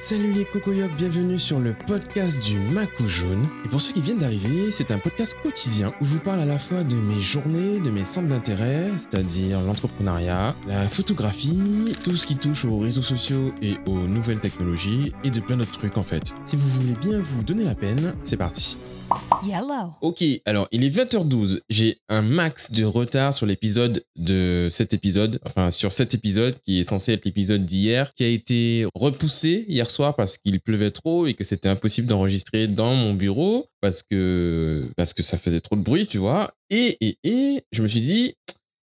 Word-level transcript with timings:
Salut 0.00 0.32
les 0.32 0.46
cocoyocs, 0.46 0.96
bienvenue 0.96 1.38
sur 1.38 1.60
le 1.60 1.74
podcast 1.74 2.42
du 2.42 2.58
Macou 2.58 3.06
Jaune. 3.06 3.46
Et 3.66 3.68
pour 3.68 3.82
ceux 3.82 3.92
qui 3.92 4.00
viennent 4.00 4.16
d'arriver, 4.16 4.70
c'est 4.70 4.92
un 4.92 4.98
podcast 4.98 5.36
quotidien 5.42 5.92
où 6.00 6.06
je 6.06 6.12
vous 6.12 6.20
parle 6.20 6.40
à 6.40 6.46
la 6.46 6.58
fois 6.58 6.84
de 6.84 6.96
mes 6.96 7.20
journées, 7.20 7.80
de 7.80 7.90
mes 7.90 8.06
centres 8.06 8.28
d'intérêt, 8.28 8.88
c'est-à-dire 8.96 9.60
l'entrepreneuriat, 9.60 10.56
la 10.66 10.88
photographie, 10.88 11.94
tout 12.02 12.16
ce 12.16 12.24
qui 12.24 12.36
touche 12.36 12.64
aux 12.64 12.78
réseaux 12.78 13.02
sociaux 13.02 13.52
et 13.60 13.74
aux 13.84 14.08
nouvelles 14.08 14.40
technologies, 14.40 15.12
et 15.22 15.30
de 15.30 15.38
plein 15.38 15.58
d'autres 15.58 15.78
trucs 15.78 15.98
en 15.98 16.02
fait. 16.02 16.34
Si 16.46 16.56
vous 16.56 16.68
voulez 16.80 16.94
bien 16.94 17.20
vous 17.20 17.42
donner 17.42 17.64
la 17.64 17.74
peine, 17.74 18.14
c'est 18.22 18.38
parti. 18.38 18.78
Ok, 20.02 20.22
alors 20.44 20.68
il 20.70 20.84
est 20.84 20.90
20h12. 20.90 21.60
J'ai 21.68 21.98
un 22.08 22.22
max 22.22 22.70
de 22.70 22.84
retard 22.84 23.32
sur 23.32 23.46
l'épisode 23.46 24.02
de 24.16 24.68
cet 24.70 24.92
épisode, 24.94 25.40
enfin 25.46 25.70
sur 25.70 25.92
cet 25.92 26.14
épisode 26.14 26.56
qui 26.62 26.80
est 26.80 26.84
censé 26.84 27.12
être 27.12 27.24
l'épisode 27.24 27.64
d'hier, 27.64 28.12
qui 28.14 28.24
a 28.24 28.28
été 28.28 28.86
repoussé 28.94 29.64
hier 29.68 29.90
soir 29.90 30.14
parce 30.14 30.36
qu'il 30.38 30.60
pleuvait 30.60 30.90
trop 30.90 31.26
et 31.26 31.34
que 31.34 31.44
c'était 31.44 31.68
impossible 31.68 32.06
d'enregistrer 32.06 32.66
dans 32.66 32.94
mon 32.94 33.14
bureau 33.14 33.66
parce 33.80 34.02
que 34.02 34.88
parce 34.96 35.14
que 35.14 35.22
ça 35.22 35.38
faisait 35.38 35.60
trop 35.60 35.76
de 35.76 35.82
bruit, 35.82 36.06
tu 36.06 36.18
vois. 36.18 36.52
Et 36.68 36.96
et 37.00 37.18
et 37.24 37.62
je 37.72 37.82
me 37.82 37.88
suis 37.88 38.00
dit 38.00 38.34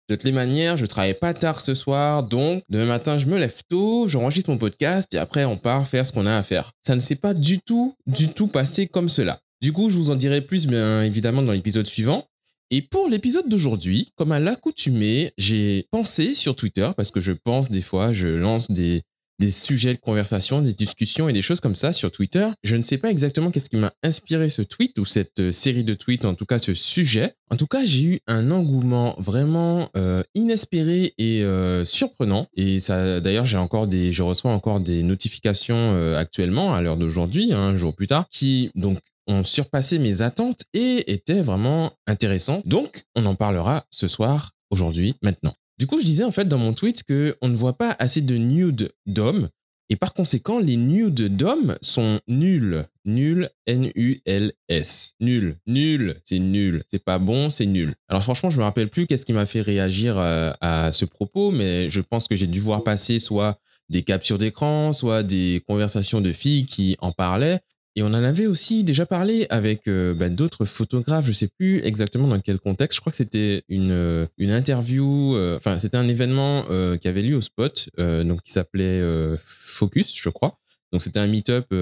de 0.07 0.15
toutes 0.15 0.23
les 0.23 0.31
manières, 0.31 0.77
je 0.77 0.85
travaille 0.85 1.15
pas 1.15 1.33
tard 1.33 1.59
ce 1.59 1.73
soir, 1.73 2.21
donc 2.21 2.63
demain 2.69 2.85
matin, 2.85 3.17
je 3.17 3.25
me 3.25 3.39
lève 3.39 3.61
tôt, 3.67 4.07
j'enregistre 4.07 4.51
mon 4.51 4.57
podcast 4.57 5.11
et 5.15 5.17
après, 5.17 5.45
on 5.45 5.57
part 5.57 5.87
faire 5.87 6.05
ce 6.05 6.11
qu'on 6.11 6.27
a 6.27 6.35
à 6.35 6.43
faire. 6.43 6.71
Ça 6.85 6.93
ne 6.93 6.99
s'est 6.99 7.15
pas 7.15 7.33
du 7.33 7.59
tout, 7.59 7.95
du 8.05 8.27
tout 8.27 8.47
passé 8.47 8.87
comme 8.87 9.09
cela. 9.09 9.39
Du 9.61 9.71
coup, 9.71 9.89
je 9.89 9.97
vous 9.97 10.09
en 10.09 10.15
dirai 10.15 10.41
plus, 10.41 10.67
bien 10.67 11.03
évidemment, 11.03 11.41
dans 11.41 11.51
l'épisode 11.51 11.87
suivant. 11.87 12.27
Et 12.71 12.81
pour 12.81 13.07
l'épisode 13.07 13.47
d'aujourd'hui, 13.47 14.11
comme 14.15 14.31
à 14.31 14.39
l'accoutumée, 14.39 15.31
j'ai 15.37 15.87
pensé 15.91 16.33
sur 16.33 16.55
Twitter, 16.55 16.89
parce 16.97 17.11
que 17.11 17.21
je 17.21 17.31
pense 17.31 17.69
des 17.69 17.81
fois, 17.81 18.11
je 18.11 18.27
lance 18.27 18.69
des, 18.69 19.03
des 19.39 19.51
sujets 19.51 19.93
de 19.93 19.99
conversation, 19.99 20.61
des 20.61 20.73
discussions 20.73 21.29
et 21.29 21.33
des 21.33 21.41
choses 21.41 21.59
comme 21.59 21.75
ça 21.75 21.93
sur 21.93 22.11
Twitter. 22.11 22.47
Je 22.63 22.75
ne 22.75 22.81
sais 22.81 22.97
pas 22.97 23.11
exactement 23.11 23.51
qu'est-ce 23.51 23.69
qui 23.69 23.77
m'a 23.77 23.93
inspiré 24.03 24.49
ce 24.49 24.61
tweet 24.61 24.97
ou 24.97 25.05
cette 25.05 25.39
euh, 25.39 25.51
série 25.51 25.83
de 25.83 25.93
tweets, 25.93 26.25
en 26.25 26.35
tout 26.35 26.45
cas 26.45 26.57
ce 26.57 26.73
sujet. 26.73 27.33
En 27.51 27.57
tout 27.57 27.67
cas, 27.67 27.85
j'ai 27.85 28.03
eu 28.03 28.19
un 28.27 28.49
engouement 28.51 29.15
vraiment 29.19 29.89
euh, 29.97 30.23
inespéré 30.33 31.13
et 31.17 31.43
euh, 31.43 31.85
surprenant. 31.85 32.47
Et 32.55 32.79
ça, 32.79 33.19
d'ailleurs, 33.19 33.45
j'ai 33.45 33.57
encore 33.57 33.87
des, 33.87 34.11
je 34.11 34.23
reçois 34.23 34.51
encore 34.51 34.79
des 34.79 35.03
notifications 35.03 36.15
actuellement 36.15 36.73
à 36.73 36.81
l'heure 36.81 36.97
d'aujourd'hui, 36.97 37.53
hein, 37.53 37.59
un 37.59 37.77
jour 37.77 37.93
plus 37.93 38.07
tard, 38.07 38.25
qui 38.31 38.71
donc 38.75 38.99
ont 39.27 39.43
surpassé 39.43 39.99
mes 39.99 40.21
attentes 40.21 40.63
et 40.73 41.11
étaient 41.11 41.41
vraiment 41.41 41.93
intéressants. 42.07 42.61
Donc, 42.65 43.03
on 43.15 43.25
en 43.25 43.35
parlera 43.35 43.85
ce 43.89 44.07
soir, 44.07 44.51
aujourd'hui, 44.69 45.15
maintenant. 45.21 45.53
Du 45.77 45.87
coup, 45.87 45.99
je 45.99 46.05
disais 46.05 46.23
en 46.23 46.31
fait 46.31 46.47
dans 46.47 46.57
mon 46.57 46.73
tweet 46.73 47.03
que 47.03 47.35
on 47.41 47.49
ne 47.49 47.55
voit 47.55 47.77
pas 47.77 47.95
assez 47.99 48.21
de 48.21 48.37
nudes 48.37 48.91
d'hommes 49.05 49.49
et 49.89 49.95
par 49.95 50.13
conséquent, 50.13 50.59
les 50.59 50.77
nudes 50.77 51.35
d'hommes 51.35 51.77
sont 51.81 52.19
nuls. 52.27 52.85
Nul, 53.05 53.49
N-U-L-S. 53.67 55.13
Nul. 55.19 55.57
Nul, 55.67 56.15
c'est 56.23 56.39
nul. 56.39 56.83
C'est 56.89 57.03
pas 57.03 57.19
bon, 57.19 57.51
c'est 57.51 57.67
nul. 57.67 57.93
Alors 58.07 58.23
franchement, 58.23 58.49
je 58.49 58.57
me 58.57 58.63
rappelle 58.63 58.89
plus 58.89 59.05
qu'est-ce 59.05 59.25
qui 59.25 59.33
m'a 59.33 59.45
fait 59.45 59.61
réagir 59.61 60.17
euh, 60.17 60.51
à 60.59 60.91
ce 60.91 61.05
propos, 61.05 61.51
mais 61.51 61.89
je 61.91 62.01
pense 62.01 62.27
que 62.27 62.35
j'ai 62.35 62.47
dû 62.47 62.59
voir 62.59 62.83
passer 62.83 63.19
soit 63.19 63.59
des 63.89 64.01
captures 64.01 64.39
d'écran, 64.39 64.91
soit 64.91 65.21
des 65.21 65.63
conversations 65.67 66.19
de 66.19 66.31
filles 66.33 66.65
qui 66.65 66.97
en 66.99 67.11
parlaient. 67.11 67.59
Et 67.97 68.03
on 68.03 68.07
en 68.07 68.13
avait 68.13 68.45
aussi 68.45 68.83
déjà 68.83 69.05
parlé 69.05 69.47
avec 69.49 69.87
euh, 69.87 70.13
bah, 70.13 70.27
d'autres 70.27 70.65
photographes, 70.65 71.25
je 71.25 71.31
sais 71.31 71.47
plus 71.47 71.81
exactement 71.85 72.27
dans 72.27 72.41
quel 72.41 72.59
contexte. 72.59 72.97
Je 72.97 73.01
crois 73.01 73.11
que 73.11 73.15
c'était 73.15 73.63
une 73.69 73.91
euh, 73.91 74.25
une 74.37 74.51
interview, 74.51 75.35
euh, 75.37 75.55
enfin 75.55 75.77
c'était 75.77 75.95
un 75.95 76.07
événement 76.09 76.65
euh, 76.69 76.97
qui 76.97 77.07
avait 77.07 77.21
lieu 77.21 77.37
au 77.37 77.41
Spot, 77.41 77.89
donc 77.97 78.41
qui 78.43 78.51
s'appelait 78.51 79.01
Focus, 79.37 80.13
je 80.15 80.29
crois. 80.29 80.59
Donc 80.91 81.01
c'était 81.01 81.19
un 81.19 81.27
meet-up 81.27 81.73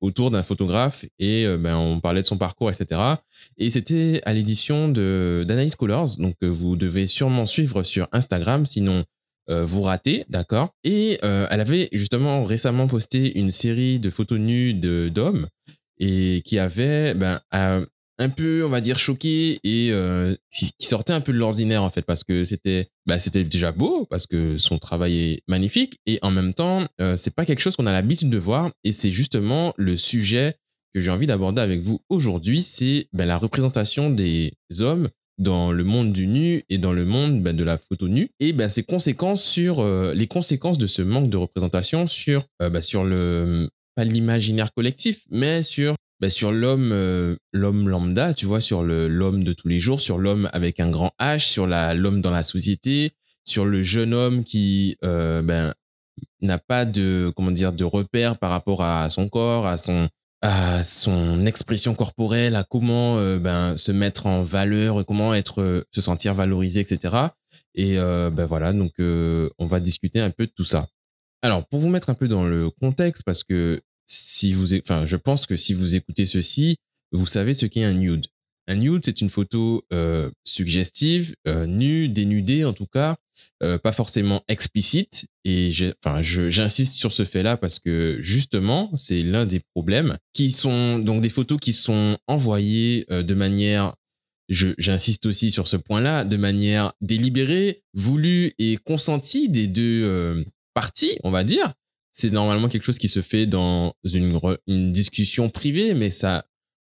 autour 0.00 0.30
d'un 0.30 0.42
photographe 0.42 1.04
et 1.18 1.46
ben 1.58 1.76
on 1.76 2.00
parlait 2.00 2.20
de 2.20 2.26
son 2.26 2.36
parcours, 2.36 2.70
etc. 2.70 3.00
Et 3.56 3.70
c'était 3.70 4.20
à 4.24 4.34
l'édition 4.34 4.88
d'Anaïs 4.88 5.76
Colors, 5.76 6.16
donc 6.18 6.34
vous 6.42 6.76
devez 6.76 7.06
sûrement 7.06 7.46
suivre 7.46 7.82
sur 7.82 8.08
Instagram, 8.12 8.66
sinon 8.66 9.04
euh, 9.50 9.64
vous 9.64 9.82
ratez, 9.82 10.24
d'accord? 10.28 10.70
Et 10.84 11.18
euh, 11.24 11.46
elle 11.50 11.60
avait 11.60 11.88
justement 11.92 12.44
récemment 12.44 12.86
posté 12.86 13.38
une 13.38 13.50
série 13.50 13.98
de 13.98 14.10
photos 14.10 14.38
nues 14.38 14.74
d'hommes 14.74 15.48
et 15.98 16.42
qui 16.44 16.58
avait 16.58 17.14
ben, 17.14 17.40
un, 17.52 17.86
un 18.18 18.28
peu, 18.28 18.64
on 18.64 18.68
va 18.68 18.80
dire, 18.80 18.98
choqué 18.98 19.58
et 19.64 19.90
euh, 19.90 20.36
qui, 20.50 20.70
sortait 20.80 21.12
un 21.12 21.20
peu 21.20 21.32
de 21.32 21.38
l'ordinaire 21.38 21.82
en 21.82 21.90
fait 21.90 22.02
parce 22.02 22.24
que 22.24 22.44
c'était 22.44 22.88
ben, 23.06 23.18
c'était 23.18 23.44
déjà 23.44 23.72
beau 23.72 24.06
parce 24.06 24.26
que 24.26 24.56
son 24.56 24.78
travail 24.78 25.18
est 25.18 25.42
magnifique 25.48 25.98
et 26.06 26.18
en 26.22 26.30
même 26.30 26.54
temps 26.54 26.86
euh, 27.00 27.16
c'est 27.16 27.34
pas 27.34 27.44
quelque 27.44 27.60
chose 27.60 27.76
qu'on 27.76 27.86
a 27.86 27.92
l'habitude 27.92 28.30
de 28.30 28.38
voir 28.38 28.70
et 28.84 28.92
c'est 28.92 29.10
justement 29.10 29.74
le 29.76 29.96
sujet 29.96 30.56
que 30.94 31.00
j'ai 31.00 31.10
envie 31.10 31.26
d'aborder 31.26 31.60
avec 31.60 31.82
vous 31.82 32.00
aujourd'hui, 32.08 32.62
c'est 32.62 33.08
ben, 33.12 33.26
la 33.26 33.36
représentation 33.36 34.10
des 34.10 34.52
hommes 34.78 35.08
dans 35.38 35.72
le 35.72 35.84
monde 35.84 36.12
du 36.12 36.26
nu 36.26 36.62
et 36.68 36.78
dans 36.78 36.92
le 36.92 37.04
monde 37.04 37.42
ben, 37.42 37.56
de 37.56 37.64
la 37.64 37.78
photo 37.78 38.08
nue. 38.08 38.30
Et 38.40 38.52
ben, 38.52 38.68
ses 38.68 38.84
conséquences 38.84 39.44
sur 39.44 39.80
euh, 39.80 40.14
les 40.14 40.26
conséquences 40.26 40.78
de 40.78 40.86
ce 40.86 41.02
manque 41.02 41.30
de 41.30 41.36
représentation 41.36 42.06
sur 42.06 42.46
euh, 42.62 42.70
ben, 42.70 42.80
sur 42.80 43.04
le 43.04 43.68
pas 43.96 44.04
l'imaginaire 44.04 44.72
collectif 44.74 45.24
mais 45.30 45.62
sur 45.62 45.94
ben, 46.20 46.30
sur 46.30 46.52
l'homme 46.52 46.90
euh, 46.92 47.36
l'homme 47.52 47.88
lambda 47.88 48.34
tu 48.34 48.46
vois 48.46 48.60
sur 48.60 48.82
le 48.82 49.08
l'homme 49.08 49.44
de 49.44 49.52
tous 49.52 49.68
les 49.68 49.80
jours 49.80 50.00
sur 50.00 50.18
l'homme 50.18 50.48
avec 50.52 50.80
un 50.80 50.90
grand 50.90 51.12
H 51.20 51.40
sur 51.40 51.66
la 51.66 51.94
l'homme 51.94 52.20
dans 52.20 52.32
la 52.32 52.42
société 52.42 53.12
sur 53.44 53.64
le 53.64 53.82
jeune 53.82 54.14
homme 54.14 54.42
qui 54.42 54.96
ben 55.02 55.74
n'a 56.40 56.58
pas 56.58 56.84
de 56.84 57.32
comment 57.36 57.50
dire 57.50 57.72
de 57.72 57.84
repère 57.84 58.38
par 58.38 58.50
rapport 58.50 58.82
à 58.82 59.08
son 59.10 59.28
corps 59.28 59.66
à 59.66 59.78
son 59.78 60.08
à 60.44 60.82
son 60.82 61.46
expression 61.46 61.94
corporelle, 61.94 62.54
à 62.54 62.64
comment 62.64 63.16
euh, 63.16 63.38
ben, 63.38 63.78
se 63.78 63.92
mettre 63.92 64.26
en 64.26 64.42
valeur, 64.42 65.06
comment 65.06 65.32
être, 65.32 65.62
euh, 65.62 65.84
se 65.90 66.02
sentir 66.02 66.34
valorisé, 66.34 66.80
etc. 66.80 67.16
Et 67.74 67.98
euh, 67.98 68.28
ben 68.28 68.44
voilà, 68.44 68.74
donc 68.74 68.92
on 69.00 69.66
va 69.66 69.80
discuter 69.80 70.20
un 70.20 70.30
peu 70.30 70.46
de 70.46 70.52
tout 70.54 70.64
ça. 70.64 70.86
Alors, 71.40 71.66
pour 71.66 71.80
vous 71.80 71.88
mettre 71.88 72.10
un 72.10 72.14
peu 72.14 72.28
dans 72.28 72.44
le 72.44 72.68
contexte, 72.68 73.22
parce 73.24 73.42
que 73.42 73.80
si 74.06 74.52
vous, 74.52 74.74
enfin, 74.74 75.06
je 75.06 75.16
pense 75.16 75.46
que 75.46 75.56
si 75.56 75.72
vous 75.72 75.94
écoutez 75.94 76.26
ceci, 76.26 76.76
vous 77.10 77.26
savez 77.26 77.54
ce 77.54 77.64
qu'est 77.64 77.84
un 77.84 77.94
nude. 77.94 78.26
Un 78.66 78.76
nude, 78.76 79.02
c'est 79.04 79.20
une 79.20 79.28
photo 79.28 79.84
euh, 79.92 80.30
suggestive, 80.44 81.34
euh, 81.46 81.66
nue, 81.66 82.08
dénudée 82.08 82.64
en 82.64 82.72
tout 82.72 82.86
cas, 82.86 83.16
euh, 83.62 83.78
pas 83.78 83.92
forcément 83.92 84.42
explicite. 84.48 85.26
Et 85.44 85.70
enfin, 86.04 86.22
j'insiste 86.22 86.94
sur 86.94 87.12
ce 87.12 87.24
fait-là 87.24 87.56
parce 87.56 87.78
que 87.78 88.18
justement, 88.20 88.90
c'est 88.96 89.22
l'un 89.22 89.46
des 89.46 89.60
problèmes 89.60 90.16
qui 90.32 90.50
sont 90.50 90.98
donc 90.98 91.20
des 91.20 91.28
photos 91.28 91.58
qui 91.60 91.72
sont 91.72 92.18
envoyées 92.26 93.06
euh, 93.10 93.22
de 93.22 93.34
manière, 93.34 93.94
j'insiste 94.48 95.26
aussi 95.26 95.50
sur 95.50 95.68
ce 95.68 95.76
point-là, 95.76 96.24
de 96.24 96.36
manière 96.36 96.92
délibérée, 97.00 97.82
voulue 97.92 98.52
et 98.58 98.76
consentie 98.76 99.48
des 99.48 99.66
deux 99.66 100.02
euh, 100.04 100.44
parties, 100.74 101.18
on 101.22 101.30
va 101.30 101.44
dire. 101.44 101.72
C'est 102.12 102.30
normalement 102.30 102.68
quelque 102.68 102.84
chose 102.84 102.98
qui 102.98 103.08
se 103.08 103.22
fait 103.22 103.46
dans 103.46 103.94
une, 104.04 104.38
une 104.66 104.92
discussion 104.92 105.50
privée, 105.50 105.94
mais 105.94 106.10
ça, 106.10 106.44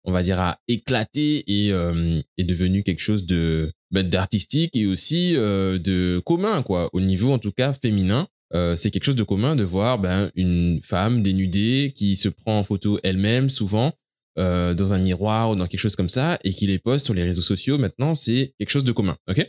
on 0.09 0.13
va 0.13 0.23
dire, 0.23 0.41
a 0.41 0.59
éclaté 0.69 1.45
et 1.47 1.71
euh, 1.71 2.23
est 2.39 2.45
devenu 2.45 2.83
quelque 2.83 3.03
chose 3.03 3.27
de 3.27 3.71
bah, 3.91 4.03
d'artistique 4.03 4.75
et 4.75 4.87
aussi 4.87 5.37
euh, 5.37 5.79
de 5.79 6.19
commun, 6.25 6.63
quoi, 6.63 6.89
au 6.95 7.01
niveau 7.03 7.31
en 7.31 7.39
tout 7.39 7.53
cas 7.53 7.75
féminin. 7.75 8.27
Euh, 8.55 8.75
c'est 8.75 8.91
quelque 8.91 9.05
chose 9.05 9.17
de 9.17 9.23
commun 9.23 9.55
de 9.55 9.65
voir 9.65 9.99
ben, 9.99 10.31
une 10.35 10.81
femme 10.83 11.23
dénudée 11.23 11.93
qui 11.95 12.17
se 12.17 12.31
prend 12.31 12.59
en 12.59 12.65
photo 12.65 12.99
elle-même, 13.05 13.51
souvent, 13.51 13.93
dans 14.37 14.95
un 14.95 14.99
miroir 14.99 15.51
ou 15.51 15.57
dans 15.57 15.67
quelque 15.67 15.81
chose 15.81 15.97
comme 15.97 16.09
ça, 16.09 16.39
et 16.45 16.53
qui 16.53 16.69
les 16.69 16.79
poste 16.79 17.07
sur 17.07 17.13
les 17.13 17.25
réseaux 17.25 17.43
sociaux. 17.43 17.77
Maintenant, 17.77 18.15
c'est 18.15 18.55
quelque 18.59 18.71
chose 18.71 18.85
de 18.85 18.93
commun. 18.93 19.17
ok? 19.29 19.45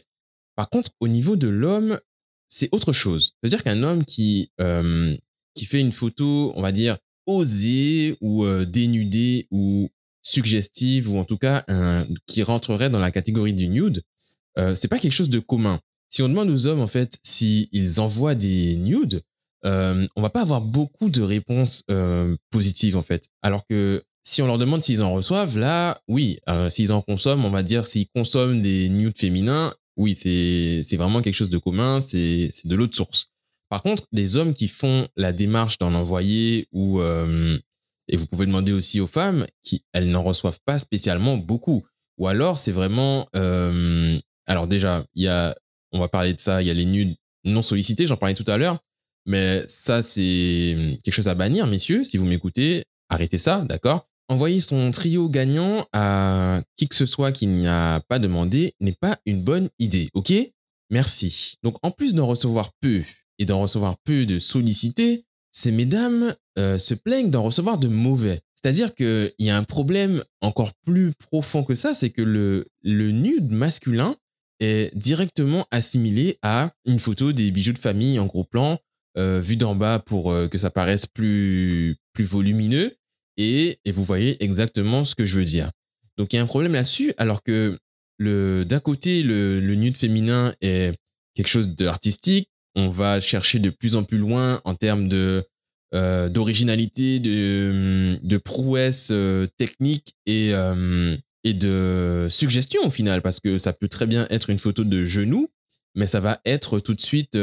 Par 0.55 0.67
contre, 0.67 0.89
au 0.99 1.07
niveau 1.07 1.35
de 1.35 1.47
l'homme, 1.47 1.99
c'est 2.47 2.69
autre 2.71 2.91
chose. 2.91 3.35
C'est-à-dire 3.39 3.63
qu'un 3.63 3.83
homme 3.83 4.03
qui, 4.03 4.51
qui 5.55 5.65
fait 5.65 5.79
une 5.79 5.91
photo, 5.91 6.53
on 6.55 6.63
va 6.63 6.71
dire, 6.71 6.97
osée 7.27 8.17
ou 8.19 8.43
dénudée 8.65 9.47
ou 9.51 9.91
suggestive, 10.29 11.11
ou 11.11 11.17
en 11.17 11.25
tout 11.25 11.37
cas 11.37 11.65
qui 12.25 12.43
rentrerait 12.43 12.89
dans 12.89 12.99
la 12.99 13.11
catégorie 13.11 13.53
du 13.53 13.67
nude, 13.67 14.03
euh, 14.57 14.75
c'est 14.75 14.87
pas 14.87 14.99
quelque 14.99 15.13
chose 15.13 15.29
de 15.29 15.39
commun. 15.39 15.79
Si 16.09 16.21
on 16.21 16.29
demande 16.29 16.49
aux 16.49 16.67
hommes, 16.67 16.79
en 16.79 16.87
fait, 16.87 17.17
s'ils 17.23 17.99
envoient 17.99 18.35
des 18.35 18.75
nudes, 18.75 19.21
euh, 19.65 20.05
on 20.15 20.21
va 20.21 20.29
pas 20.29 20.41
avoir 20.41 20.61
beaucoup 20.61 21.09
de 21.09 21.21
réponses 21.21 21.83
euh, 21.91 22.35
positives, 22.49 22.97
en 22.97 23.01
fait. 23.01 23.27
Alors 23.41 23.65
que 23.67 24.03
si 24.23 24.41
on 24.41 24.47
leur 24.47 24.57
demande 24.57 24.81
s'ils 24.81 25.03
en 25.03 25.13
reçoivent, 25.13 25.57
là, 25.57 26.01
oui, 26.07 26.39
euh, 26.49 26.69
s'ils 26.69 26.91
en 26.91 27.01
consomment, 27.01 27.45
on 27.45 27.51
va 27.51 27.63
dire 27.63 27.85
s'ils 27.85 28.07
consomment 28.13 28.61
des 28.61 28.89
nudes 28.89 29.17
féminins, 29.17 29.73
oui, 29.97 30.15
c'est 30.15 30.97
vraiment 30.97 31.21
quelque 31.21 31.35
chose 31.35 31.49
de 31.49 31.57
commun, 31.57 31.99
c'est 32.01 32.51
de 32.63 32.75
l'autre 32.75 32.95
source. 32.95 33.27
Par 33.69 33.83
contre, 33.83 34.05
des 34.11 34.37
hommes 34.37 34.53
qui 34.53 34.67
font 34.67 35.07
la 35.15 35.31
démarche 35.31 35.77
d'en 35.77 35.93
envoyer 35.93 36.67
ou 36.71 37.01
euh, 37.01 37.59
et 38.09 38.17
vous 38.17 38.27
pouvez 38.27 38.45
demander 38.45 38.71
aussi 38.71 38.99
aux 38.99 39.07
femmes 39.07 39.45
qui 39.63 39.83
elles 39.93 40.09
n'en 40.09 40.23
reçoivent 40.23 40.59
pas 40.65 40.79
spécialement 40.79 41.37
beaucoup. 41.37 41.85
Ou 42.17 42.27
alors 42.27 42.57
c'est 42.57 42.71
vraiment 42.71 43.27
euh, 43.35 44.19
alors 44.45 44.67
déjà 44.67 45.05
il 45.15 45.23
y 45.23 45.27
a 45.27 45.55
on 45.91 45.99
va 45.99 46.07
parler 46.07 46.33
de 46.33 46.39
ça 46.39 46.61
il 46.61 46.67
y 46.67 46.71
a 46.71 46.73
les 46.73 46.85
nudes 46.85 47.15
non 47.45 47.61
sollicités 47.61 48.05
j'en 48.07 48.17
parlais 48.17 48.35
tout 48.35 48.43
à 48.47 48.57
l'heure 48.57 48.79
mais 49.29 49.63
ça, 49.67 50.01
c'est 50.01 50.97
quelque 51.03 51.13
chose 51.13 51.27
à 51.27 51.35
bannir, 51.35 51.67
messieurs. 51.67 52.03
Si 52.03 52.17
vous 52.17 52.25
m'écoutez, 52.25 52.83
arrêtez 53.09 53.37
ça, 53.37 53.63
d'accord? 53.69 54.07
Envoyer 54.27 54.59
son 54.59 54.89
trio 54.89 55.29
gagnant 55.29 55.85
à 55.93 56.61
qui 56.75 56.87
que 56.87 56.95
ce 56.95 57.05
soit 57.05 57.31
qui 57.31 57.45
n'y 57.45 57.67
a 57.67 57.99
pas 58.07 58.17
demandé 58.17 58.73
n'est 58.79 58.97
pas 58.99 59.19
une 59.27 59.43
bonne 59.43 59.69
idée, 59.77 60.09
ok? 60.15 60.33
Merci. 60.89 61.55
Donc, 61.61 61.77
en 61.83 61.91
plus 61.91 62.15
d'en 62.15 62.25
recevoir 62.25 62.71
peu 62.81 63.03
et 63.37 63.45
d'en 63.45 63.61
recevoir 63.61 63.97
peu 64.03 64.25
de 64.25 64.39
sollicités, 64.39 65.25
ces 65.59 65.71
mesdames 65.73 66.33
euh, 66.57 66.77
se 66.77 66.93
plaignent 66.93 67.29
d'en 67.29 67.43
recevoir 67.43 67.77
de 67.77 67.89
mauvais. 67.89 68.39
C'est-à-dire 68.55 68.95
qu'il 68.95 69.33
y 69.39 69.49
a 69.49 69.57
un 69.57 69.63
problème 69.63 70.23
encore 70.41 70.73
plus 70.85 71.11
profond 71.13 71.63
que 71.63 71.75
ça, 71.75 71.93
c'est 71.93 72.09
que 72.09 72.21
le, 72.21 72.67
le 72.81 73.11
nude 73.11 73.51
masculin 73.51 74.15
est 74.61 74.95
directement 74.97 75.67
assimilé 75.71 76.37
à 76.41 76.71
une 76.85 76.99
photo 76.99 77.31
des 77.33 77.51
bijoux 77.51 77.73
de 77.73 77.77
famille 77.77 78.19
en 78.19 78.25
gros 78.25 78.43
plan, 78.43 78.77
euh, 79.17 79.41
vu 79.41 79.57
d'en 79.57 79.75
bas 79.75 79.99
pour 79.99 80.31
euh, 80.31 80.47
que 80.47 80.57
ça 80.57 80.69
paraisse 80.69 81.05
plus, 81.05 81.97
plus 82.13 82.25
volumineux. 82.25 82.95
Et, 83.37 83.79
et, 83.85 83.91
vous 83.91 84.03
voyez 84.03 84.41
exactement 84.43 85.03
ce 85.03 85.15
que 85.15 85.23
je 85.23 85.35
veux 85.39 85.45
dire. 85.45 85.71
Donc 86.17 86.33
il 86.33 86.37
y 86.37 86.39
a 86.39 86.41
un 86.41 86.45
problème 86.45 86.73
là-dessus, 86.73 87.13
alors 87.17 87.41
que 87.43 87.79
d'un 88.19 88.79
côté, 88.81 89.23
le, 89.23 89.61
le 89.61 89.75
nude 89.75 89.95
féminin 89.95 90.53
est 90.59 90.93
quelque 91.35 91.47
chose 91.47 91.73
d'artistique. 91.75 92.49
On 92.79 92.89
va 92.89 93.19
chercher 93.19 93.59
de 93.59 93.69
plus 93.69 93.95
en 93.95 94.03
plus 94.03 94.17
loin 94.17 94.61
en 94.63 94.73
termes 94.73 95.07
de 95.07 95.45
euh, 95.95 96.29
d'originalité, 96.29 97.19
de, 97.19 98.19
de 98.21 98.37
prouesse 98.37 99.09
euh, 99.11 99.47
technique 99.57 100.13
et, 100.27 100.51
euh, 100.53 101.17
et 101.43 101.55
de 101.55 102.27
suggestion 102.29 102.83
au 102.85 102.91
final, 102.91 103.23
parce 103.23 103.39
que 103.39 103.57
ça 103.57 103.73
peut 103.73 103.87
très 103.87 104.05
bien 104.05 104.27
être 104.29 104.51
une 104.51 104.59
photo 104.59 104.83
de 104.83 105.03
genou, 105.03 105.49
mais 105.95 106.05
ça 106.05 106.19
va 106.19 106.41
être 106.45 106.79
tout 106.79 106.93
de 106.93 107.01
suite 107.01 107.35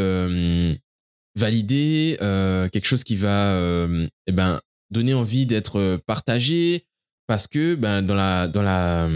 validé, 1.37 2.17
quelque 2.21 2.87
chose 2.87 3.03
qui 3.03 3.17
va 3.17 3.89
eh 4.29 4.33
ben, 4.33 4.61
donner 4.93 5.15
envie 5.15 5.45
d'être 5.45 6.01
partagé, 6.07 6.87
parce 7.27 7.49
que 7.49 7.75
ben, 7.75 8.03
dans, 8.03 8.15
la, 8.15 8.47
dans, 8.47 8.63
la, 8.63 9.09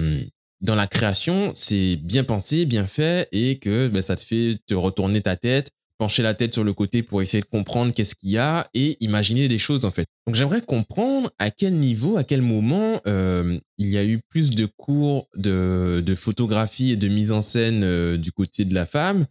dans 0.60 0.74
la 0.74 0.88
création, 0.88 1.52
c'est 1.54 1.94
bien 1.94 2.24
pensé, 2.24 2.66
bien 2.66 2.88
fait, 2.88 3.28
et 3.30 3.60
que 3.60 3.86
ben, 3.86 4.02
ça 4.02 4.16
te 4.16 4.22
fait 4.22 4.58
te 4.66 4.74
retourner 4.74 5.20
ta 5.20 5.36
tête, 5.36 5.70
pencher 6.00 6.22
la 6.22 6.32
tête 6.32 6.54
sur 6.54 6.64
le 6.64 6.72
côté 6.72 7.02
pour 7.02 7.20
essayer 7.20 7.42
de 7.42 7.46
comprendre 7.46 7.92
qu'est-ce 7.92 8.14
qu'il 8.14 8.30
y 8.30 8.38
a 8.38 8.66
et 8.72 8.96
imaginer 9.00 9.48
des 9.48 9.58
choses 9.58 9.84
en 9.84 9.90
fait. 9.90 10.06
Donc 10.26 10.34
j'aimerais 10.34 10.62
comprendre 10.62 11.30
à 11.38 11.50
quel 11.50 11.74
niveau, 11.74 12.16
à 12.16 12.24
quel 12.24 12.40
moment 12.40 13.02
euh, 13.06 13.60
il 13.76 13.88
y 13.88 13.98
a 13.98 14.04
eu 14.04 14.18
plus 14.30 14.48
de 14.48 14.64
cours 14.64 15.28
de, 15.36 16.02
de 16.04 16.14
photographie 16.14 16.92
et 16.92 16.96
de 16.96 17.06
mise 17.08 17.32
en 17.32 17.42
scène 17.42 17.84
euh, 17.84 18.16
du 18.16 18.32
côté 18.32 18.64
de 18.64 18.74
la 18.74 18.86
femme 18.86 19.26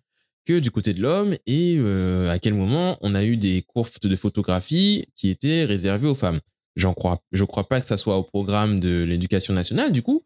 que 0.45 0.60
du 0.60 0.69
côté 0.69 0.94
de 0.94 1.01
l'homme 1.01 1.33
et 1.48 1.77
euh, 1.80 2.30
à 2.30 2.38
quel 2.38 2.54
moment 2.54 3.00
on 3.01 3.16
a 3.16 3.24
eu 3.24 3.36
des 3.36 3.63
cours 3.63 3.88
de 4.04 4.16
photographie 4.16 5.06
qui 5.16 5.31
étaient 5.31 5.66
réservés 5.66 6.07
aux 6.07 6.13
femmes? 6.13 6.39
J'en 6.75 6.94
crois, 6.94 7.18
je 7.31 7.45
crois 7.45 7.68
pas 7.68 7.81
que 7.81 7.88
ça 7.88 7.98
soit 7.98 8.18
au 8.18 8.24
programme 8.24 8.80
de 8.80 9.04
l'éducation 9.04 9.56
nationale 9.56 9.92
du 9.92 10.04
coup, 10.04 10.24